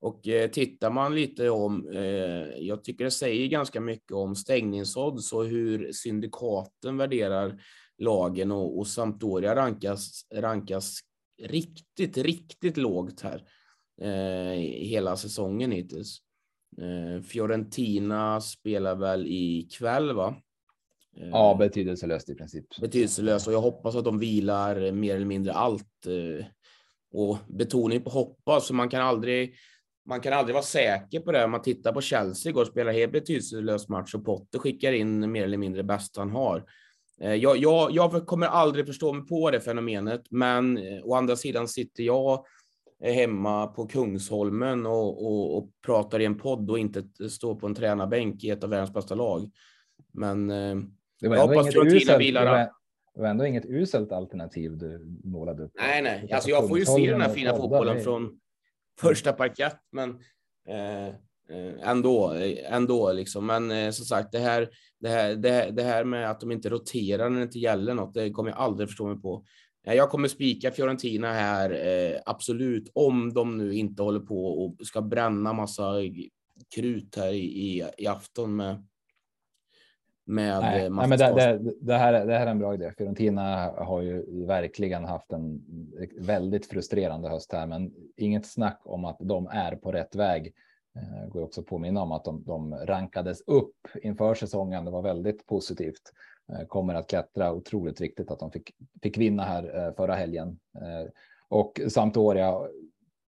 Och 0.02 0.28
eh, 0.28 0.50
tittar 0.50 0.92
man 0.92 1.16
lite 1.16 1.50
om, 1.50 1.90
eh, 1.90 2.58
jag 2.60 2.84
tycker 2.84 3.06
det 3.06 3.12
säger 3.12 3.48
ganska 3.48 3.82
mycket 3.82 4.12
om 4.12 4.36
stängningsodds 4.36 5.34
och 5.34 5.46
hur 5.46 5.92
syndikaten 5.92 6.98
värderar 6.98 7.60
lagen 7.98 8.52
och, 8.52 8.78
och 8.80 8.88
Sampdoria 8.88 9.56
rankas, 9.56 10.22
rankas 10.34 11.00
riktigt, 11.42 12.18
riktigt 12.18 12.78
lågt 12.78 13.22
här 13.22 13.44
eh, 14.02 14.60
hela 14.62 15.16
säsongen 15.16 15.72
hittills. 15.72 16.18
Eh, 16.82 17.22
Fiorentina 17.22 18.42
spelar 18.42 18.96
väl 18.96 19.26
ikväll, 19.28 20.14
va? 20.14 20.36
Eh, 21.18 21.30
ja, 21.30 21.56
betydelselöst 21.60 22.30
i 22.30 22.36
princip. 22.36 22.66
Betydelselöst 22.82 23.48
och 23.48 23.54
jag 23.54 23.62
hoppas 23.62 23.96
att 23.96 24.06
de 24.06 24.20
vilar 24.20 24.92
mer 24.92 25.16
eller 25.16 25.26
mindre 25.26 25.54
allt. 25.54 26.06
Eh, 26.06 26.46
och 27.12 27.38
betoning 27.48 28.04
på 28.04 28.10
hoppas, 28.10 28.68
så 28.68 28.74
man 28.74 28.90
kan 28.90 29.02
aldrig 29.02 29.56
man 30.06 30.22
kan 30.22 30.34
aldrig 30.34 30.54
vara 30.54 30.64
säker 30.64 31.20
på 31.20 31.32
det. 31.32 31.44
Om 31.46 31.52
man 31.52 31.62
tittar 31.62 31.94
på 31.94 32.02
Chelsea 32.02 32.50
igår 32.50 32.62
och 32.62 32.68
spelar 32.68 32.92
helt 32.92 33.12
betydelselös 33.12 33.90
match 33.90 34.16
och 34.16 34.26
Potter 34.26 34.60
skickar 34.60 34.92
in 34.92 35.32
mer 35.32 35.44
eller 35.44 35.58
mindre 35.58 35.84
bäst 35.84 36.18
han 36.18 36.30
har. 36.30 36.66
Eh, 37.22 37.36
jag, 37.36 37.58
jag, 37.58 37.92
jag 37.92 38.26
kommer 38.26 38.48
aldrig 38.48 38.86
förstå 38.86 39.14
mig 39.14 39.28
på 39.28 39.52
det 39.52 39.60
fenomenet, 39.60 40.22
men 40.30 40.78
eh, 40.78 41.04
å 41.04 41.16
andra 41.16 41.36
sidan 41.36 41.68
sitter 41.68 42.04
jag 42.04 42.46
hemma 43.04 43.68
på 43.68 43.88
Kungsholmen 43.88 44.86
och, 44.86 45.26
och, 45.26 45.58
och 45.58 45.70
pratar 45.86 46.20
i 46.20 46.26
en 46.26 46.38
podd 46.38 46.72
och 46.72 46.80
inte 46.80 47.30
står 47.30 47.56
på 47.56 47.68
en 47.68 47.76
tränarbänk 47.76 48.44
i 48.44 48.50
ett 48.50 48.64
av 48.64 48.70
världens 48.70 48.94
bästa 48.94 49.16
lag. 49.16 49.52
Men 50.14 50.50
eh, 50.50 50.76
det 51.22 51.28
var 51.28 51.36
jag 51.36 51.48
hoppas 51.48 51.74
Fiorentina 51.74 52.18
vilar. 52.18 52.46
Det 52.46 52.52
var, 52.52 52.58
det 53.14 53.22
var 53.22 53.28
ändå 53.28 53.46
inget 53.46 53.66
uselt 53.66 54.12
alternativ 54.12 54.78
du 54.78 55.20
målade 55.24 55.64
upp. 55.64 55.72
Nej, 55.76 56.02
nej, 56.02 56.32
alltså 56.34 56.50
jag 56.50 56.68
får 56.68 56.80
ju 56.80 56.86
se 56.86 57.12
den 57.12 57.22
här 57.22 57.34
fina 57.34 57.56
fotbollen 57.56 58.02
från, 58.02 58.40
första 59.00 59.34
parkett, 59.34 59.78
men 59.92 60.20
eh, 60.68 61.08
eh, 61.08 61.14
ändå, 61.82 62.34
ändå 62.70 63.12
liksom. 63.12 63.46
Men 63.46 63.72
eh, 63.72 63.92
som 63.92 64.06
sagt, 64.06 64.32
det 64.32 64.40
här, 64.40 64.70
det 65.00 65.10
här, 65.10 65.36
det 65.36 65.52
här, 65.52 65.72
det 65.72 65.84
här 65.84 66.04
med 66.04 66.30
att 66.30 66.40
de 66.40 66.52
inte 66.52 66.70
roterar 66.70 67.30
när 67.30 67.38
det 67.38 67.44
inte 67.44 67.60
gäller 67.60 67.94
något, 67.94 68.14
det 68.14 68.32
kommer 68.32 68.50
jag 68.50 68.60
aldrig 68.60 68.90
förstå 68.90 69.08
mig 69.08 69.22
på. 69.22 69.46
Eh, 69.88 69.94
jag 69.94 70.10
kommer 70.10 70.28
spika 70.28 70.72
Fiorentina 70.72 71.34
här, 71.34 71.72
eh, 71.88 72.20
absolut, 72.26 72.92
om 72.94 73.34
de 73.34 73.58
nu 73.58 73.74
inte 73.74 74.04
håller 74.04 74.20
på 74.20 74.46
och 74.46 74.88
ska 74.88 75.02
bränna 75.02 75.54
massa 75.54 75.94
krut 76.76 77.16
här 77.16 77.34
i, 77.34 77.46
i, 77.46 77.84
i 77.98 78.08
afton 78.08 78.56
med 78.56 78.84
med 80.30 80.62
nej, 80.62 80.90
nej, 80.90 81.08
men 81.08 81.20
det, 81.20 81.34
det, 81.34 81.74
det, 81.82 81.94
här, 81.94 82.26
det 82.26 82.38
här 82.38 82.48
är 82.48 82.52
en 82.52 82.60
bra 82.60 82.74
idé. 82.74 82.94
Fiorentina 82.98 83.74
har 83.78 84.02
ju 84.02 84.46
verkligen 84.46 85.06
haft 85.06 85.32
en 85.32 85.62
väldigt 86.20 86.66
frustrerande 86.66 87.30
höst 87.30 87.54
här, 87.54 87.68
men 87.68 87.92
inget 88.18 88.46
snack 88.46 88.82
om 88.84 89.06
att 89.06 89.18
de 89.20 89.48
är 89.48 89.76
på 89.76 89.92
rätt 89.92 90.16
väg. 90.16 90.54
Eh, 90.98 91.30
går 91.30 91.44
också 91.44 91.64
påminna 91.64 92.02
om 92.02 92.12
att 92.12 92.24
de, 92.24 92.44
de 92.44 92.76
rankades 92.76 93.42
upp 93.42 93.76
inför 94.02 94.34
säsongen. 94.34 94.86
Det 94.86 94.92
var 94.92 95.02
väldigt 95.02 95.46
positivt. 95.46 96.14
Eh, 96.54 96.68
kommer 96.68 96.96
att 96.96 97.10
klättra. 97.10 97.54
Otroligt 97.54 98.02
viktigt 98.02 98.32
att 98.32 98.40
de 98.40 98.52
fick, 98.52 98.72
fick 99.04 99.18
vinna 99.18 99.44
här 99.44 99.88
eh, 99.88 99.94
förra 99.94 100.16
helgen. 100.16 100.60
Och 101.50 101.82
Sampdoria 101.88 102.60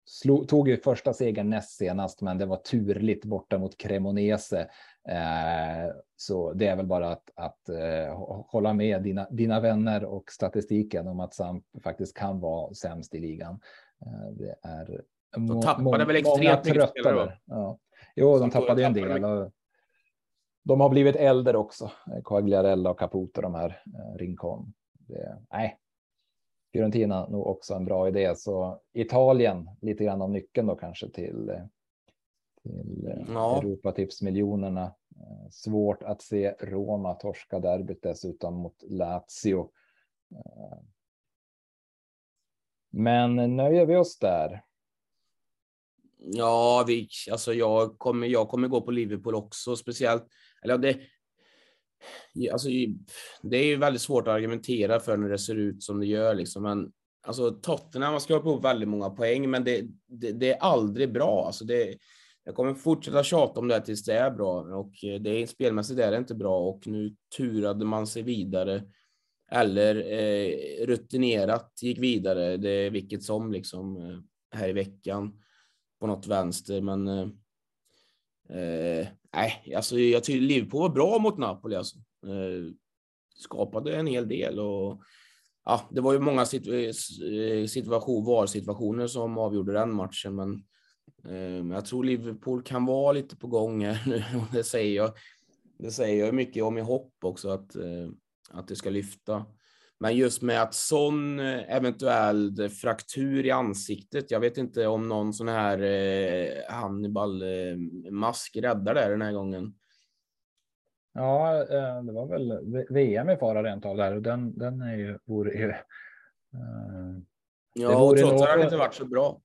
slog, 0.05 0.47
tog 0.47 0.67
ju 0.67 0.77
första 0.77 1.13
segern 1.13 1.49
näst 1.49 1.77
senast, 1.77 2.21
men 2.21 2.37
det 2.37 2.45
var 2.45 2.57
turligt 2.57 3.25
borta 3.25 3.57
mot 3.57 3.77
Cremonese 3.77 4.67
så 6.15 6.53
det 6.53 6.67
är 6.67 6.75
väl 6.75 6.85
bara 6.85 7.11
att, 7.11 7.29
att 7.35 7.69
hålla 8.47 8.73
med 8.73 9.03
dina, 9.03 9.27
dina 9.29 9.59
vänner 9.59 10.03
och 10.05 10.31
statistiken 10.31 11.07
om 11.07 11.19
att 11.19 11.33
Samp 11.33 11.65
faktiskt 11.83 12.17
kan 12.17 12.39
vara 12.39 12.73
sämst 12.73 13.15
i 13.15 13.19
ligan. 13.19 13.59
Det 14.31 14.55
är 14.61 15.01
de 15.37 15.61
tappade 15.61 16.05
väl 16.05 16.15
extremt 16.15 16.65
mycket 16.65 16.89
spelare 16.89 17.37
Ja. 17.45 17.79
Jo, 18.15 18.39
de 18.39 18.51
tappade 18.51 18.85
en 18.85 18.93
del. 18.93 19.23
Och 19.23 19.51
de 20.63 20.79
har 20.79 20.89
blivit 20.89 21.15
äldre 21.15 21.57
också. 21.57 21.91
Quagliarella 22.25 22.89
och 22.89 22.99
Caputo, 22.99 23.41
de 23.41 23.55
här 23.55 23.81
Rincon. 24.15 24.73
Det, 24.93 25.37
nej, 25.51 25.77
Fiorentina 26.73 27.27
nog 27.29 27.47
också 27.47 27.73
en 27.73 27.85
bra 27.85 28.07
idé. 28.07 28.35
Så 28.35 28.81
Italien 28.93 29.69
lite 29.81 30.03
grann 30.03 30.21
om 30.21 30.31
nyckeln 30.31 30.67
då 30.67 30.75
kanske 30.75 31.09
till 31.09 31.51
till 32.63 33.07
eh, 33.07 33.33
ja. 33.33 33.57
Europatipsmiljonerna. 33.57 34.95
Eh, 35.15 35.49
svårt 35.49 36.03
att 36.03 36.21
se 36.21 36.55
Roma 36.59 37.13
torska 37.13 37.59
derbyt 37.59 38.01
dessutom 38.01 38.55
mot 38.55 38.83
Lazio. 38.87 39.71
Eh, 40.31 40.77
men 42.89 43.55
nöjer 43.55 43.85
vi 43.85 43.95
oss 43.95 44.19
där? 44.19 44.63
Ja, 46.25 46.83
vi, 46.87 47.07
alltså 47.31 47.53
jag 47.53 47.99
kommer, 47.99 48.27
jag 48.27 48.49
kommer 48.49 48.67
gå 48.67 48.81
på 48.81 48.91
Liverpool 48.91 49.35
också, 49.35 49.75
speciellt. 49.75 50.27
Eller 50.63 50.77
det, 50.77 50.99
alltså, 52.51 52.69
det 53.41 53.57
är 53.57 53.65
ju 53.65 53.75
väldigt 53.75 54.01
svårt 54.01 54.27
att 54.27 54.33
argumentera 54.33 54.99
för 54.99 55.17
när 55.17 55.29
det 55.29 55.37
ser 55.37 55.55
ut 55.55 55.83
som 55.83 55.99
det 55.99 56.05
gör, 56.05 56.35
liksom. 56.35 56.63
men 56.63 56.91
alltså 57.27 57.51
Tottenham 57.51 58.13
har 58.13 58.19
skrapat 58.19 58.43
på 58.43 58.57
väldigt 58.57 58.89
många 58.89 59.09
poäng, 59.09 59.49
men 59.49 59.63
det, 59.63 59.85
det, 60.07 60.31
det 60.31 60.51
är 60.51 60.57
aldrig 60.59 61.13
bra. 61.13 61.45
Alltså, 61.45 61.65
det, 61.65 61.97
jag 62.43 62.55
kommer 62.55 62.73
fortsätta 62.73 63.23
tjata 63.23 63.59
om 63.59 63.67
det 63.67 63.73
här 63.73 63.81
tills 63.81 64.05
det 64.05 64.13
är 64.13 64.31
bra 64.31 64.61
och 64.61 65.03
eh, 65.03 65.21
det 65.21 65.29
är 65.29 65.47
spelmässigt 65.47 65.99
är 65.99 66.11
det 66.11 66.17
inte 66.17 66.35
bra 66.35 66.59
och 66.59 66.87
nu 66.87 67.15
turade 67.37 67.85
man 67.85 68.07
sig 68.07 68.21
vidare 68.21 68.83
eller 69.51 69.95
eh, 69.95 70.85
rutinerat 70.85 71.79
gick 71.81 71.99
vidare. 71.99 72.57
Det 72.57 72.89
vilket 72.89 73.23
som 73.23 73.51
liksom 73.51 73.97
eh, 73.97 74.19
här 74.59 74.69
i 74.69 74.73
veckan 74.73 75.39
på 76.03 76.07
något 76.07 76.27
vänster, 76.27 76.81
men 76.81 77.07
eh, 77.07 77.27
eh 78.59 79.07
nej, 79.33 79.73
alltså 79.75 79.99
jag 79.99 80.23
tycker 80.23 80.41
Liverpool 80.41 80.81
var 80.81 80.89
bra 80.89 81.19
mot 81.19 81.37
Napoli 81.37 81.75
alltså. 81.75 81.97
Eh, 81.97 82.73
skapade 83.35 83.95
en 83.95 84.07
hel 84.07 84.27
del 84.27 84.59
och 84.59 85.01
ja, 85.65 85.81
det 85.91 86.01
var 86.01 86.13
ju 86.13 86.19
många 86.19 86.41
eh, 86.41 87.65
situation, 87.67 88.25
VAR-situationer 88.25 89.07
som 89.07 89.37
avgjorde 89.37 89.73
den 89.73 89.93
matchen, 89.93 90.35
men 90.35 90.63
eh, 91.27 91.75
jag 91.75 91.85
tror 91.85 92.03
Liverpool 92.03 92.63
kan 92.63 92.85
vara 92.85 93.11
lite 93.11 93.35
på 93.35 93.47
gång 93.47 93.85
här 93.85 94.03
nu 94.05 94.15
och 94.37 94.53
det 94.53 94.63
säger 94.63 94.95
jag. 94.95 95.11
Det 95.79 95.91
säger 95.91 96.25
jag 96.25 96.35
mycket 96.35 96.63
om 96.63 96.77
i 96.77 96.81
hopp 96.81 97.13
också 97.21 97.49
att, 97.49 97.75
eh, 97.75 98.09
att 98.49 98.67
det 98.67 98.75
ska 98.75 98.89
lyfta. 98.89 99.45
Men 100.03 100.15
just 100.15 100.41
med 100.41 100.61
att 100.61 100.73
sån 100.73 101.39
eh, 101.39 101.75
eventuell 101.75 102.69
fraktur 102.69 103.45
i 103.45 103.51
ansiktet. 103.51 104.31
Jag 104.31 104.39
vet 104.39 104.57
inte 104.57 104.87
om 104.87 105.09
någon 105.09 105.33
sån 105.33 105.47
här 105.47 105.81
eh, 105.81 106.47
Hannibal 106.69 107.43
mask 108.11 108.55
räddar 108.55 108.93
det 108.93 109.09
den 109.09 109.21
här 109.21 109.31
gången. 109.31 109.73
Ja, 111.13 111.65
det 112.03 112.11
var 112.11 112.27
väl 112.27 112.59
VM 112.89 113.29
i 113.29 113.37
fara 113.37 113.63
rent 113.63 113.85
av 113.85 113.97
där 113.97 114.15
och 114.15 114.21
den, 114.21 114.57
den 114.57 114.81
är 114.81 114.95
ju, 114.95 115.19
vore 115.25 115.53
ju. 115.53 115.73
Ja, 117.73 118.03
och 118.03 118.17
trots 118.17 118.41
att 118.41 118.49
han 118.49 118.61
inte 118.61 118.77
varit 118.77 118.93
så 118.93 119.05
bra. 119.05 119.41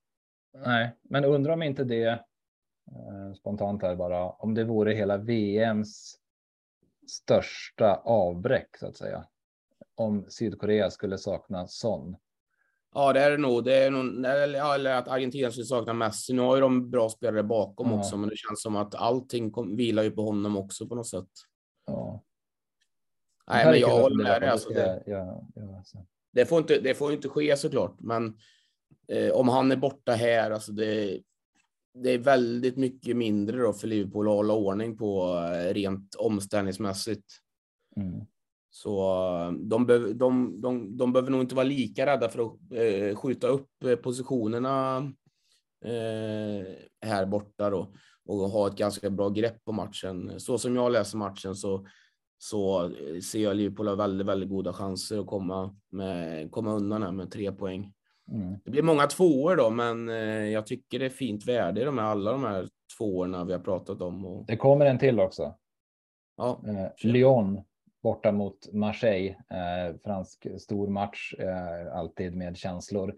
Nej, 0.65 0.95
men 1.01 1.25
undrar 1.25 1.53
om 1.53 1.63
inte 1.63 1.83
det 1.83 2.07
eh, 2.07 3.33
spontant 3.39 3.81
här 3.81 3.95
bara, 3.95 4.29
om 4.29 4.53
det 4.53 4.63
vore 4.63 4.93
hela 4.93 5.17
VMs 5.17 6.15
största 7.07 7.95
avbräck 7.95 8.77
så 8.77 8.87
att 8.87 8.97
säga. 8.97 9.25
Om 9.99 10.25
Sydkorea 10.29 10.91
skulle 10.91 11.17
sakna 11.17 11.67
sån. 11.67 12.15
Ja, 12.93 13.13
det 13.13 13.19
är 13.19 13.31
det 13.31 13.37
nog. 13.37 13.63
Det 13.63 13.75
är 13.75 13.91
nog 13.91 14.25
eller 14.25 14.93
att 14.93 15.07
Argentina 15.07 15.51
skulle 15.51 15.65
sakna 15.65 15.93
Messi. 15.93 16.33
Nu 16.33 16.41
har 16.41 16.55
ju 16.55 16.61
de 16.61 16.89
bra 16.89 17.09
spelare 17.09 17.43
bakom 17.43 17.91
ja. 17.91 17.99
också, 17.99 18.17
men 18.17 18.29
det 18.29 18.37
känns 18.37 18.61
som 18.61 18.75
att 18.75 18.95
allting 18.95 19.51
kom, 19.51 19.75
vilar 19.75 20.03
ju 20.03 20.11
på 20.11 20.21
honom 20.21 20.57
också 20.57 20.87
på 20.87 20.95
något 20.95 21.07
sätt. 21.07 21.29
Ja. 21.85 22.23
Nej, 23.47 23.65
men 23.65 23.79
jag 23.79 24.01
håller 24.01 24.23
med 24.23 24.41
dig. 24.41 24.49
Alltså, 24.49 24.69
det, 24.69 25.03
ja, 25.05 25.47
ja, 25.55 25.83
det, 26.31 26.45
får 26.45 26.59
inte, 26.59 26.79
det 26.79 26.93
får 26.93 27.13
inte 27.13 27.29
ske 27.29 27.57
såklart, 27.57 27.95
men 27.99 28.37
eh, 29.07 29.31
om 29.31 29.47
han 29.47 29.71
är 29.71 29.77
borta 29.77 30.11
här, 30.11 30.51
alltså 30.51 30.71
det, 30.71 31.21
det 31.93 32.11
är 32.11 32.17
väldigt 32.17 32.77
mycket 32.77 33.17
mindre 33.17 33.57
då 33.57 33.73
för 33.73 33.87
Liverpool 33.87 34.27
att 34.27 34.33
hålla 34.33 34.53
ordning 34.53 34.97
på 34.97 35.35
eh, 35.53 35.73
rent 35.73 36.15
omställningsmässigt. 36.15 37.25
Mm. 37.95 38.25
Så 38.69 39.01
eh, 39.25 39.51
de, 39.51 39.85
behöver, 39.85 40.13
de, 40.13 40.61
de, 40.61 40.97
de 40.97 41.13
behöver 41.13 41.31
nog 41.31 41.41
inte 41.41 41.55
vara 41.55 41.65
lika 41.65 42.05
rädda 42.05 42.29
för 42.29 42.45
att 42.45 42.53
eh, 42.73 43.15
skjuta 43.15 43.47
upp 43.47 43.83
eh, 43.85 43.95
positionerna 43.95 44.97
eh, 45.85 46.67
här 47.05 47.25
borta 47.25 47.69
då 47.69 47.93
och 48.25 48.37
ha 48.37 48.67
ett 48.67 48.75
ganska 48.75 49.09
bra 49.09 49.29
grepp 49.29 49.65
på 49.65 49.71
matchen. 49.71 50.39
Så 50.39 50.57
som 50.57 50.75
jag 50.75 50.91
läser 50.91 51.17
matchen 51.17 51.55
så, 51.55 51.85
så 52.37 52.91
ser 53.31 53.39
jag 53.39 53.55
Liverpool 53.55 53.87
ha 53.87 53.95
väldigt, 53.95 54.27
väldigt 54.27 54.49
goda 54.49 54.73
chanser 54.73 55.19
att 55.19 55.27
komma, 55.27 55.75
med, 55.91 56.51
komma 56.51 56.73
undan 56.73 57.03
här 57.03 57.11
med 57.11 57.31
tre 57.31 57.51
poäng. 57.51 57.93
Mm. 58.31 58.55
Det 58.65 58.71
blir 58.71 58.83
många 58.83 59.07
tvåor 59.07 59.55
då, 59.55 59.69
men 59.69 60.09
eh, 60.09 60.49
jag 60.49 60.67
tycker 60.67 60.99
det 60.99 61.05
är 61.05 61.09
fint 61.09 61.47
värde 61.47 61.81
i 61.81 61.83
de 61.83 61.97
här, 61.97 62.05
alla 62.05 62.31
de 62.31 62.43
här 62.43 62.67
tvåorna 62.97 63.45
vi 63.45 63.53
har 63.53 63.59
pratat 63.59 64.01
om. 64.01 64.25
Och... 64.25 64.45
Det 64.45 64.57
kommer 64.57 64.85
en 64.85 64.99
till 64.99 65.19
också. 65.19 65.55
Ja, 66.37 66.61
eh, 66.67 67.09
Lyon 67.09 67.61
borta 68.03 68.31
mot 68.31 68.73
Marseille. 68.73 69.29
Eh, 69.29 69.95
fransk 70.03 70.47
stor 70.59 70.87
match, 70.87 71.33
eh, 71.39 71.95
alltid 71.97 72.35
med 72.35 72.57
känslor. 72.57 73.15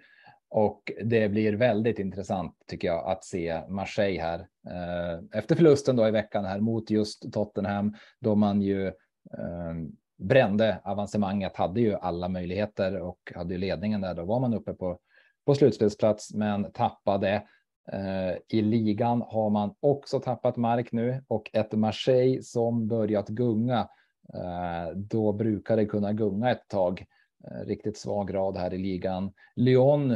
Och 0.49 0.91
det 1.03 1.29
blir 1.29 1.53
väldigt 1.53 1.99
intressant 1.99 2.55
tycker 2.67 2.87
jag 2.87 3.09
att 3.09 3.23
se 3.23 3.61
Marseille 3.67 4.21
här 4.21 4.39
eh, 4.69 5.39
efter 5.39 5.55
förlusten 5.55 5.95
då 5.95 6.07
i 6.07 6.11
veckan 6.11 6.45
här 6.45 6.59
mot 6.59 6.89
just 6.89 7.33
Tottenham 7.33 7.95
då 8.19 8.35
man 8.35 8.61
ju 8.61 8.87
eh, 8.87 9.73
brände 10.17 10.79
avancemanget, 10.83 11.55
hade 11.55 11.81
ju 11.81 11.95
alla 11.95 12.29
möjligheter 12.29 12.99
och 12.99 13.31
hade 13.35 13.53
ju 13.53 13.59
ledningen 13.59 14.01
där. 14.01 14.13
Då 14.13 14.25
var 14.25 14.39
man 14.39 14.53
uppe 14.53 14.73
på, 14.73 14.99
på 15.45 15.55
slutspelsplats, 15.55 16.33
men 16.33 16.71
tappade. 16.71 17.43
Eh, 17.91 18.33
I 18.47 18.61
ligan 18.61 19.21
har 19.27 19.49
man 19.49 19.75
också 19.79 20.19
tappat 20.19 20.57
mark 20.57 20.91
nu 20.91 21.23
och 21.27 21.49
ett 21.53 21.71
Marseille 21.71 22.43
som 22.43 22.87
börjat 22.87 23.27
gunga. 23.27 23.89
Eh, 24.33 24.95
då 24.95 25.33
brukar 25.33 25.77
det 25.77 25.85
kunna 25.85 26.13
gunga 26.13 26.51
ett 26.51 26.67
tag. 26.67 27.05
Eh, 27.47 27.67
riktigt 27.67 27.97
svag 27.97 28.27
grad 28.27 28.57
här 28.57 28.73
i 28.73 28.77
ligan. 28.77 29.33
Lyon, 29.55 30.11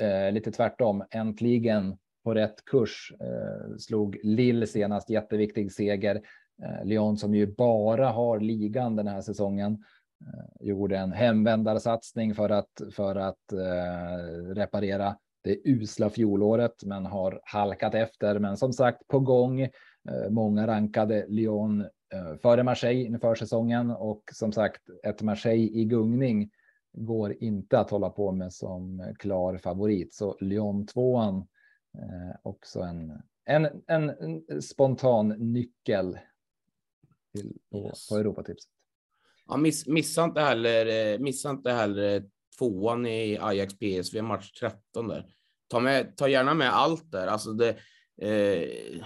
eh, 0.00 0.32
lite 0.32 0.52
tvärtom, 0.52 1.04
äntligen 1.10 1.96
på 2.24 2.34
rätt 2.34 2.64
kurs. 2.64 3.12
Slog 3.78 4.18
Lille 4.22 4.66
senast, 4.66 5.10
jätteviktig 5.10 5.72
seger. 5.72 6.22
Lyon 6.84 7.16
som 7.16 7.34
ju 7.34 7.46
bara 7.46 8.08
har 8.08 8.40
ligan 8.40 8.96
den 8.96 9.06
här 9.06 9.20
säsongen 9.20 9.84
gjorde 10.60 10.96
en 10.96 11.12
hemvändarsatsning 11.12 12.34
för 12.34 12.50
att 12.50 12.82
för 12.92 13.16
att 13.16 13.52
reparera 14.54 15.16
det 15.44 15.60
usla 15.64 16.10
fjolåret, 16.10 16.84
men 16.84 17.06
har 17.06 17.40
halkat 17.44 17.94
efter. 17.94 18.38
Men 18.38 18.56
som 18.56 18.72
sagt 18.72 19.08
på 19.08 19.20
gång. 19.20 19.68
Många 20.30 20.66
rankade 20.66 21.26
Lyon 21.28 21.84
före 22.42 22.62
Marseille 22.62 23.04
inför 23.04 23.34
säsongen 23.34 23.90
och 23.90 24.22
som 24.32 24.52
sagt 24.52 24.82
ett 25.04 25.22
Marseille 25.22 25.70
i 25.80 25.84
gungning 25.84 26.50
går 26.92 27.42
inte 27.42 27.78
att 27.78 27.90
hålla 27.90 28.10
på 28.10 28.32
med 28.32 28.52
som 28.52 29.14
klar 29.18 29.58
favorit. 29.58 30.14
Så 30.14 30.36
Lyon 30.40 30.86
tvåan 30.86 31.46
också 32.42 32.80
en, 32.80 33.22
en, 33.44 33.82
en, 33.86 34.62
spontan 34.62 35.28
nyckel 35.28 36.18
till, 37.34 37.56
på, 37.70 37.86
yes. 37.86 38.08
på 38.08 38.16
Europatipset. 38.16 38.70
Ja, 39.46 39.56
miss, 39.56 39.86
missa 39.86 40.24
inte 40.24 40.40
heller, 40.40 41.12
eh, 41.12 41.18
missa 41.18 41.50
inte 41.50 41.72
heller 41.72 42.24
tvåan 42.58 43.06
i 43.06 43.38
Ajax 43.40 43.74
PSV 43.74 44.22
match 44.22 44.52
13 44.52 45.08
där. 45.08 45.26
Ta, 45.68 45.80
med, 45.80 46.16
ta 46.16 46.28
gärna 46.28 46.54
med 46.54 46.76
allt 46.76 47.12
där. 47.12 47.26
Alltså, 47.26 47.52
det, 47.52 47.68
eh, 48.22 49.04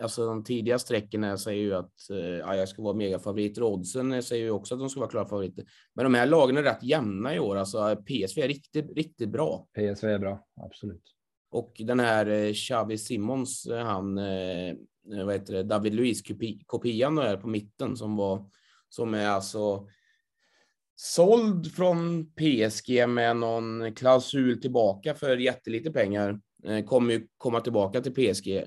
alltså 0.00 0.26
de 0.26 0.44
tidiga 0.44 0.78
sträckorna 0.78 1.38
säger 1.38 1.62
ju 1.62 1.74
att 1.74 2.10
eh, 2.10 2.48
Ajax 2.48 2.70
ska 2.70 2.82
vara 2.82 2.94
megafavoriter. 2.94 3.62
Oddsen 3.62 4.22
säger 4.22 4.44
ju 4.44 4.50
också 4.50 4.74
att 4.74 4.80
de 4.80 4.90
ska 4.90 5.00
vara 5.00 5.10
klara 5.10 5.28
favoriter. 5.28 5.64
Men 5.94 6.04
de 6.04 6.14
här 6.14 6.26
lagen 6.26 6.56
är 6.56 6.62
rätt 6.62 6.82
jämna 6.82 7.34
i 7.34 7.38
år. 7.38 7.56
Alltså 7.56 7.96
PSV 7.96 8.42
är 8.42 8.48
riktigt, 8.48 8.96
riktigt 8.96 9.28
bra. 9.28 9.66
PSV 9.74 10.08
är 10.08 10.18
bra, 10.18 10.46
absolut. 10.62 11.02
Och 11.50 11.72
den 11.78 12.00
här 12.00 12.26
eh, 12.26 12.52
Xavi 12.52 12.98
Simons, 12.98 13.66
eh, 13.66 13.84
han, 13.84 14.14
vad 15.24 15.32
heter 15.32 15.54
det, 15.54 15.62
David 15.62 15.94
Luiz 15.94 16.22
kopian 16.66 17.18
är 17.18 17.36
på 17.36 17.48
mitten 17.48 17.96
som 17.96 18.16
var, 18.16 18.50
som 18.88 19.14
är 19.14 19.28
alltså 19.28 19.88
såld 20.96 21.72
från 21.72 22.26
PSG 22.34 23.08
med 23.08 23.36
någon 23.36 23.94
klausul 23.94 24.60
tillbaka 24.60 25.14
för 25.14 25.36
jättelite 25.36 25.90
pengar. 25.90 26.40
Kommer 26.86 27.14
ju 27.14 27.26
komma 27.36 27.60
tillbaka 27.60 28.00
till 28.00 28.14
PSG. 28.14 28.64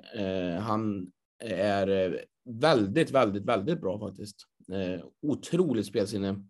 Han 0.59 1.11
är 1.39 1.87
eh, 1.87 2.19
väldigt, 2.45 3.11
väldigt, 3.11 3.45
väldigt 3.45 3.81
bra 3.81 3.99
faktiskt. 3.99 4.37
Eh, 4.71 5.05
otroligt 5.21 5.85
spelsinne 5.85 6.45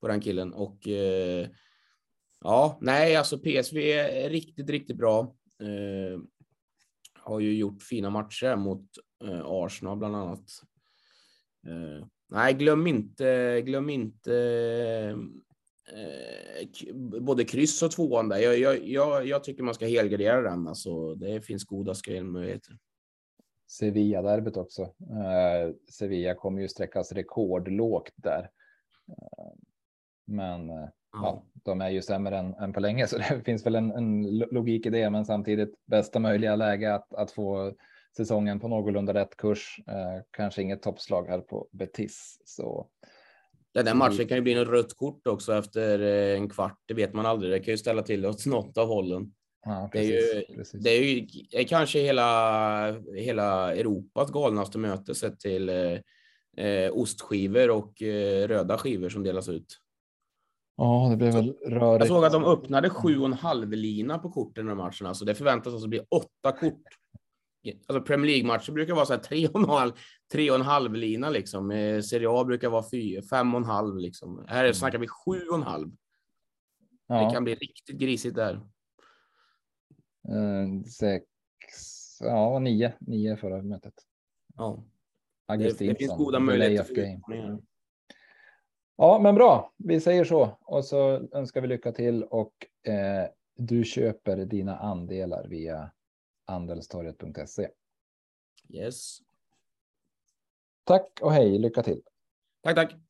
på 0.00 0.08
den 0.08 0.20
killen 0.20 0.52
och 0.52 0.88
eh, 0.88 1.48
ja, 2.40 2.78
nej, 2.80 3.16
alltså 3.16 3.38
PSV 3.38 3.92
är 3.92 4.30
riktigt, 4.30 4.70
riktigt 4.70 4.96
bra. 4.96 5.34
Eh, 5.60 6.20
har 7.24 7.40
ju 7.40 7.56
gjort 7.56 7.82
fina 7.82 8.10
matcher 8.10 8.56
mot 8.56 8.84
eh, 9.24 9.42
Arsenal 9.44 9.98
bland 9.98 10.16
annat. 10.16 10.50
Eh, 11.66 12.06
nej, 12.28 12.54
glöm 12.54 12.86
inte, 12.86 13.62
glöm 13.66 13.90
inte 13.90 14.34
eh, 15.92 16.94
både 17.20 17.44
kryss 17.44 17.82
och 17.82 17.90
tvåan 17.90 18.28
där. 18.28 18.38
Jag, 18.38 18.58
jag, 18.58 18.88
jag, 18.88 19.26
jag 19.26 19.44
tycker 19.44 19.62
man 19.62 19.74
ska 19.74 19.86
helgardera 19.86 20.42
den. 20.42 20.68
Alltså, 20.68 21.14
det 21.14 21.40
finns 21.40 21.64
goda 21.64 21.94
spelmöjligheter. 21.94 22.78
Sevilla-derbyt 23.78 24.56
också. 24.56 24.82
Eh, 24.82 25.74
Sevilla 25.90 26.34
kommer 26.34 26.60
ju 26.62 26.68
sträckas 26.68 27.12
rekordlågt 27.12 28.12
där. 28.16 28.50
Eh, 29.08 29.52
men 30.26 30.70
eh, 30.70 30.88
ja, 31.12 31.42
de 31.52 31.80
är 31.80 31.90
ju 31.90 32.02
sämre 32.02 32.38
än, 32.38 32.54
än 32.54 32.72
på 32.72 32.80
länge, 32.80 33.06
så 33.08 33.18
det 33.18 33.42
finns 33.44 33.66
väl 33.66 33.74
en, 33.74 33.90
en 33.90 34.38
logik 34.38 34.86
i 34.86 34.90
det, 34.90 35.10
men 35.10 35.24
samtidigt 35.24 35.74
bästa 35.86 36.18
möjliga 36.18 36.56
läge 36.56 36.94
att, 36.94 37.14
att 37.14 37.30
få 37.30 37.72
säsongen 38.16 38.60
på 38.60 38.68
någorlunda 38.68 39.14
rätt 39.14 39.36
kurs. 39.36 39.80
Eh, 39.86 40.22
kanske 40.30 40.62
inget 40.62 40.82
toppslag 40.82 41.28
här 41.28 41.40
på 41.40 41.68
Betis. 41.72 42.40
Så. 42.44 42.88
Den 43.72 43.84
där 43.84 43.94
matchen 43.94 44.28
kan 44.28 44.36
ju 44.36 44.42
bli 44.42 44.52
en 44.52 44.64
rött 44.64 44.96
kort 44.96 45.26
också 45.26 45.54
efter 45.54 46.00
eh, 46.00 46.38
en 46.38 46.48
kvart. 46.48 46.78
Det 46.86 46.94
vet 46.94 47.14
man 47.14 47.26
aldrig. 47.26 47.52
Det 47.52 47.60
kan 47.60 47.72
ju 47.72 47.78
ställa 47.78 48.02
till 48.02 48.26
åt 48.26 48.46
något 48.46 48.78
av 48.78 48.88
hållen. 48.88 49.32
Ja, 49.64 49.88
precis, 49.92 50.10
det 50.10 50.32
är 50.32 50.50
ju, 50.50 50.56
precis. 50.56 50.82
det 50.82 50.90
är 50.90 51.02
ju 51.02 51.26
är 51.52 51.64
kanske 51.64 51.98
hela, 51.98 53.00
hela 53.16 53.74
Europas 53.74 54.30
galnaste 54.30 54.78
möte 54.78 55.14
sett 55.14 55.40
till 55.40 55.68
eh, 55.68 55.98
eh 56.66 56.92
ostskivor 56.92 57.70
och 57.70 58.02
eh, 58.02 58.48
röda 58.48 58.78
skivor 58.78 59.08
som 59.08 59.22
delas 59.22 59.48
ut. 59.48 59.80
Ja, 60.76 61.08
det 61.10 61.16
blev 61.16 61.32
väl 61.32 61.52
rörigt. 61.52 62.00
Jag 62.00 62.08
såg 62.08 62.24
att 62.24 62.32
de 62.32 62.44
öppnade 62.44 62.90
sju 62.90 63.18
och 63.18 63.26
en 63.26 63.32
halv 63.32 63.72
lina 63.72 64.18
på 64.18 64.30
korten 64.30 64.66
i 64.66 64.68
den 64.68 64.76
matchen. 64.76 65.06
Alltså 65.06 65.24
det 65.24 65.34
förväntas 65.34 65.72
alltså 65.72 65.88
bli 65.88 66.00
åtta 66.10 66.52
kort. 66.60 66.82
Alltså 67.86 68.02
Premier 68.02 68.30
League-matcher 68.30 68.72
brukar 68.72 68.94
vara 68.94 69.06
så 69.06 69.12
här 69.12 69.20
tre 69.20 69.48
och 69.48 69.60
en 69.60 69.68
halv, 69.68 69.92
tre 70.32 70.50
och 70.50 70.56
en 70.56 70.62
halv 70.62 70.94
lina 70.94 71.30
liksom. 71.30 71.70
Serie 72.10 72.28
A 72.30 72.44
brukar 72.44 72.68
vara 72.68 72.84
fyra, 72.90 73.22
fem 73.30 73.54
och 73.54 73.60
en 73.60 73.66
halv 73.66 73.96
liksom. 73.96 74.44
Här 74.48 74.64
mm. 74.64 74.74
snackar 74.74 74.98
vi 74.98 75.08
sju 75.08 75.40
och 75.48 75.56
en 75.56 75.62
halv. 75.62 75.90
Ja. 77.06 77.24
Det 77.24 77.34
kan 77.34 77.44
bli 77.44 77.54
riktigt 77.54 77.96
grisigt 77.98 78.34
där. 78.34 78.60
Uh, 80.28 80.82
sex, 80.82 81.24
ja, 82.20 82.58
nio, 82.58 82.92
nio 82.98 83.36
förra 83.36 83.62
mötet. 83.62 83.94
Ja. 84.56 84.84
Det, 85.46 85.78
det 85.78 85.94
finns 85.94 86.16
goda 86.16 86.38
möjligheter. 86.38 86.94
För 86.94 87.58
Ja, 88.96 89.18
men 89.18 89.34
bra. 89.34 89.72
Vi 89.76 90.00
säger 90.00 90.24
så 90.24 90.58
och 90.60 90.84
så 90.84 91.28
önskar 91.32 91.60
vi 91.60 91.66
lycka 91.68 91.92
till 91.92 92.22
och 92.22 92.66
eh, 92.82 93.28
du 93.56 93.84
köper 93.84 94.36
dina 94.36 94.78
andelar 94.78 95.48
via 95.48 95.90
andelstorget.se. 96.44 97.68
Yes. 98.68 99.18
Tack 100.84 101.18
och 101.22 101.32
hej. 101.32 101.58
Lycka 101.58 101.82
till. 101.82 102.02
Tack, 102.62 102.74
tack. 102.74 103.03